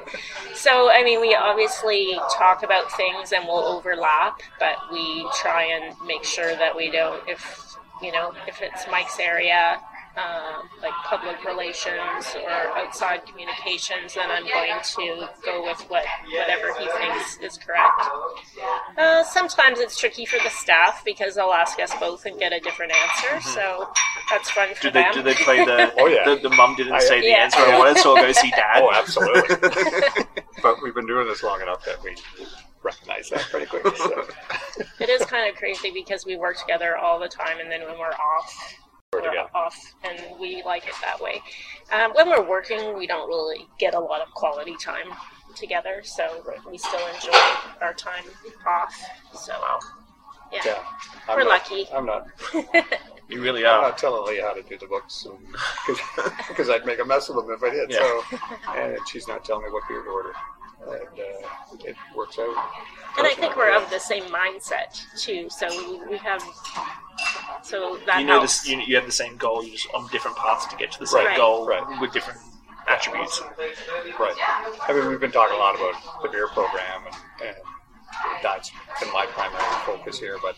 [0.54, 5.96] So, I mean, we obviously talk about things and we'll overlap, but we try and
[6.06, 9.80] make sure that we don't, if, you know, if it's Mike's area,
[10.18, 16.74] um, like public relations or outside communications, then I'm going to go with what whatever
[16.80, 18.02] he thinks is correct.
[18.98, 22.60] Uh, sometimes it's tricky for the staff because they'll ask us both and get a
[22.62, 23.90] different answer, so
[24.30, 25.14] that's fun for Do they them.
[25.14, 26.24] do they play the Oh, yeah.
[26.34, 27.44] the, the mum didn't I- say the Yeah.
[27.44, 28.82] answer I wanted, so I'll go see dad.
[28.84, 29.56] Oh, absolutely.
[30.64, 32.16] but we've been doing this long enough that we
[32.84, 33.92] recognize that pretty quickly.
[33.98, 34.26] So
[35.00, 37.98] It is kind of crazy because we work together all the time, and then when
[38.00, 38.85] we're off, we're we're together.
[39.54, 41.42] Off, and we like it that way.
[41.92, 45.08] Um, when we're working, we don't really get a lot of quality time
[45.56, 47.38] together, so we still enjoy
[47.82, 48.24] our time
[48.68, 48.94] off.
[49.34, 49.54] So
[50.52, 50.84] yeah, Yeah,
[51.28, 51.88] I'm we're not, lucky.
[51.94, 52.28] I'm not.
[53.28, 53.82] You really I'm are.
[53.90, 55.26] not telling Lee how to do the books
[56.48, 57.90] because I'd make a mess of them if I did.
[57.90, 57.98] Yeah.
[58.00, 58.38] So,
[58.76, 60.34] and she's not telling me what beer to order,
[60.88, 62.56] and uh, it works out.
[63.18, 65.50] And I think we're of the same mindset too.
[65.50, 66.44] So we, we have,
[67.64, 68.62] so that You know, helps.
[68.64, 69.64] this, you, you have the same goal.
[69.64, 71.38] You're just on different paths to get to the same Right.
[71.38, 71.84] goal Right.
[72.02, 72.40] with different
[72.88, 73.42] attributes.
[74.20, 74.36] Right.
[74.88, 77.16] I mean, we've been talking a lot about the beer program, and,
[77.48, 77.56] and
[78.44, 80.38] that's been my primary focus here.
[80.42, 80.56] But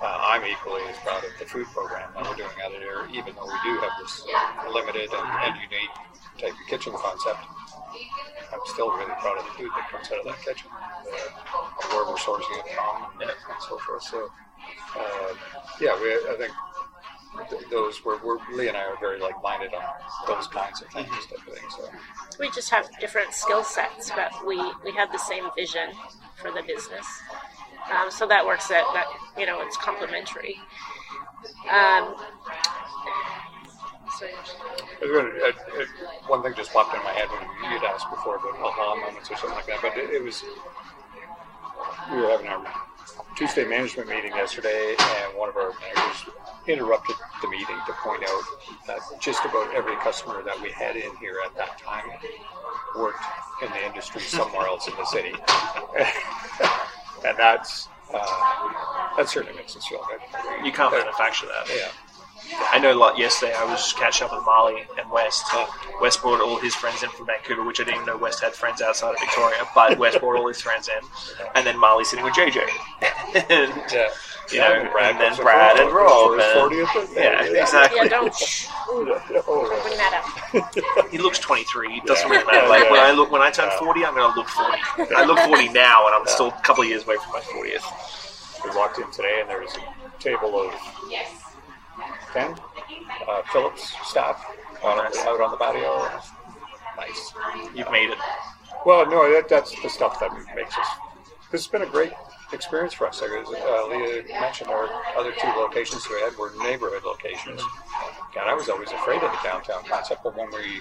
[0.00, 3.06] uh, I'm equally as proud of the food program that we're doing out of here,
[3.12, 4.24] even though we do have this
[4.72, 5.90] limited and, and unique
[6.38, 7.38] type of kitchen concept.
[8.52, 12.06] I'm still really proud of the food that comes out of that kitchen, uh, where
[12.06, 14.02] we're sourcing it from, and, and so forth.
[14.02, 14.30] So,
[14.98, 15.34] uh,
[15.80, 16.52] yeah, we, I think
[17.50, 19.82] th- those were, we're, Lee and I are very like-minded on
[20.26, 21.64] those kinds of things, type of thing.
[21.76, 21.90] So.
[22.40, 25.90] we just have different skill sets, but we, we have the same vision
[26.36, 27.06] for the business.
[27.94, 29.06] Um, so that works out that,
[29.38, 30.56] you know, it's complementary.
[31.70, 32.16] Um,
[34.18, 35.84] so, I was gonna- uh, uh,
[36.26, 39.36] one thing just popped in my head when you'd asked before about aha moments or
[39.36, 40.42] something like that, but it, it was
[42.10, 42.64] we were having our
[43.36, 46.34] Tuesday management meeting yesterday, and one of our managers
[46.66, 48.42] interrupted the meeting to point out
[48.86, 52.04] that just about every customer that we had in here at that time
[52.96, 53.22] worked
[53.62, 55.32] in the industry somewhere else in the city,
[57.26, 60.20] and that's uh, that certainly makes us feel good.
[60.64, 61.68] You can't manufacture that.
[61.68, 61.88] Yeah.
[62.70, 65.44] I know, like yesterday, I was catching up with Marley and West.
[66.00, 68.54] West brought all his friends in from Vancouver, which I didn't even know West had
[68.54, 69.56] friends outside of Victoria.
[69.74, 72.58] But West brought all his friends in, and then Marley sitting with JJ.
[73.50, 74.08] and, Yeah.
[74.50, 77.22] You know, and Brad and then Brad across and Rob, and- 40th birthday.
[77.54, 77.98] yeah, exactly.
[78.00, 80.24] yeah, don't, shh, ooh, don't bring that
[80.54, 81.10] up.
[81.10, 81.96] He looks 23.
[81.98, 82.34] It doesn't Yeah.
[82.38, 82.66] really matter.
[82.68, 82.90] Like Yeah.
[82.92, 83.78] when I look, when I turn Yeah.
[83.78, 84.78] 40, I'm going to look 40.
[85.14, 87.84] I look 40 now, and I'm still a couple of years away from my 40th.
[88.64, 90.72] we walked in today and there was a table of
[92.32, 92.54] 10
[93.28, 94.44] uh, Phillips staff
[94.84, 96.08] out, on the, out on the patio.
[96.96, 97.32] Nice.
[97.74, 98.18] You've made it.
[98.84, 100.86] Well, no, that, that's the stuff that makes us.
[101.50, 102.12] This has been a great
[102.52, 103.20] experience for us.
[103.20, 107.62] Like, uh, Leah mentioned, our other two locations we had were neighborhood locations.
[108.38, 110.80] And I was always afraid of the downtown concept, but when we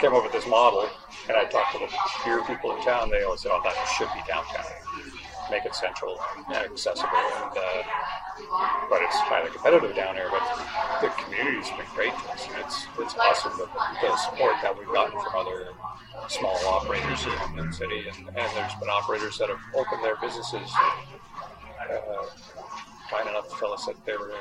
[0.00, 0.88] came up with this model,
[1.28, 1.92] and I talked to the
[2.24, 4.64] beer people in town, they always said, "Oh, that should be downtown.
[5.50, 6.18] Make it central
[6.48, 7.82] and accessible." And uh,
[8.90, 10.28] but it's highly competitive down here.
[10.30, 10.44] But
[11.00, 13.68] the community's been great to us, and it's it's awesome the,
[14.02, 15.72] the support that we've gotten from other
[16.28, 20.70] small operators in the city, and, and there's been operators that have opened their businesses
[21.90, 22.26] uh,
[23.10, 24.32] kind enough to tell us that they were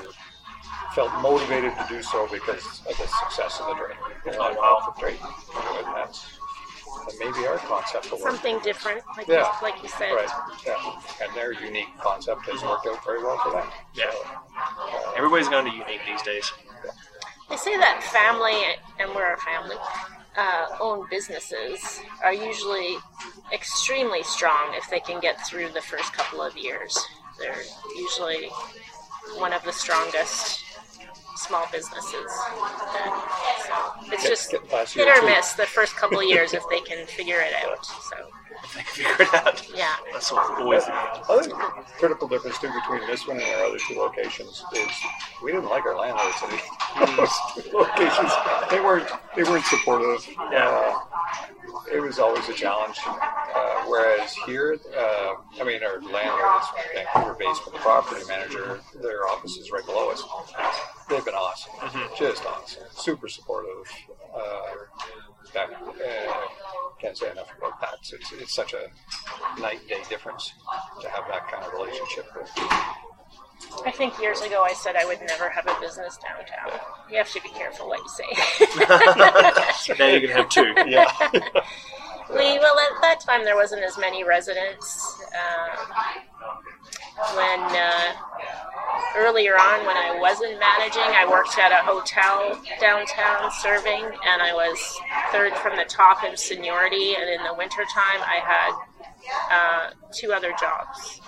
[0.93, 4.37] felt motivated to do so because of the success of the Drake.
[4.39, 4.93] Oh, wow.
[4.95, 5.19] The drink.
[5.85, 6.39] And that's
[7.09, 8.31] and maybe our concept will work.
[8.31, 9.45] Something different, like, Yeah.
[9.45, 10.11] you, like you said.
[10.13, 10.29] Right.
[10.65, 11.01] Yeah.
[11.21, 13.69] And their unique concept has worked out very well for them.
[13.93, 14.11] Yeah.
[14.11, 14.17] So,
[14.57, 16.51] uh, Everybody's going to unique these days.
[17.49, 18.59] They say that family,
[18.99, 19.75] and we're a family,
[20.35, 22.97] uh, owned businesses are usually
[23.53, 26.97] extremely strong if they can get through the first couple of years.
[27.39, 27.61] They're
[27.95, 28.49] usually
[29.37, 30.63] one of the strongest
[31.35, 32.31] small businesses.
[32.33, 37.39] So it's just hit or miss the first couple of years if they can figure
[37.39, 37.85] it out.
[37.85, 38.15] So
[38.75, 39.67] They can figure it out.
[39.75, 43.65] yeah, That's what always I think the critical difference too between this one and our
[43.67, 44.89] other two locations is
[45.43, 48.31] we didn't like our landlords in those two locations.
[48.69, 50.25] They weren't they weren't supportive.
[50.51, 50.69] Yeah.
[50.69, 50.99] Uh,
[51.91, 52.97] it was always a challenge.
[53.05, 58.79] Uh, whereas here, uh, I mean, our landlord is Vancouver based, but the property manager,
[59.01, 60.23] their office is right below us.
[61.09, 61.71] They've been awesome,
[62.17, 63.87] just awesome, super supportive.
[64.35, 64.61] Uh,
[65.53, 66.33] that, uh,
[66.99, 67.97] can't say enough about that.
[68.11, 70.53] It's, it's such a night and day difference
[71.01, 72.49] to have that kind of relationship with.
[73.85, 76.79] I think years ago I said I would never have a business downtown.
[77.09, 78.75] You have to be careful what you say.
[79.99, 80.73] now you can have two.
[80.87, 81.05] Yeah.
[82.29, 85.23] we well at that time there wasn't as many residents.
[85.33, 85.95] Um,
[87.35, 88.13] when uh,
[89.15, 94.53] earlier on, when I wasn't managing, I worked at a hotel downtown serving, and I
[94.53, 94.77] was
[95.31, 97.15] third from the top in seniority.
[97.15, 98.71] And in the wintertime, I had
[99.51, 101.19] uh, two other jobs.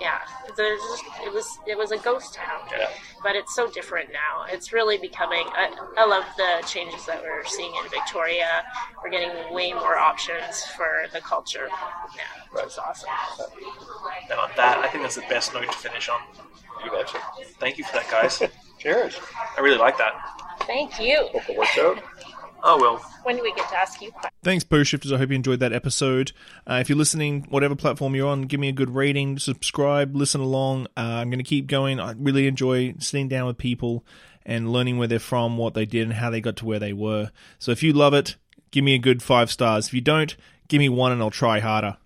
[0.00, 0.18] Yeah,
[0.56, 2.88] there's just, it was it was a ghost town, Yeah.
[3.22, 4.44] but it's so different now.
[4.52, 5.44] It's really becoming.
[5.54, 8.62] I, I love the changes that we're seeing in Victoria.
[9.02, 11.68] We're getting way more options for the culture.
[12.14, 13.08] Yeah, it's awesome.
[14.30, 16.20] And on that, I think that's the best note to finish on.
[16.84, 17.18] You betcha.
[17.58, 18.42] Thank you for that, guys.
[18.78, 19.18] Cheers.
[19.56, 20.12] I really like that.
[20.60, 21.28] Thank you.
[21.32, 22.02] Hope it works out.
[22.68, 22.96] Oh well.
[23.22, 24.32] When do we get to ask you questions?
[24.42, 25.12] Thanks, Post Shifters.
[25.12, 26.32] I hope you enjoyed that episode.
[26.66, 30.40] Uh, if you're listening, whatever platform you're on, give me a good rating, subscribe, listen
[30.40, 30.86] along.
[30.96, 32.00] Uh, I'm going to keep going.
[32.00, 34.04] I really enjoy sitting down with people
[34.44, 36.92] and learning where they're from, what they did, and how they got to where they
[36.92, 37.30] were.
[37.60, 38.34] So if you love it,
[38.72, 39.88] give me a good five stars.
[39.88, 40.34] If you don't,
[40.66, 41.98] give me one and I'll try harder.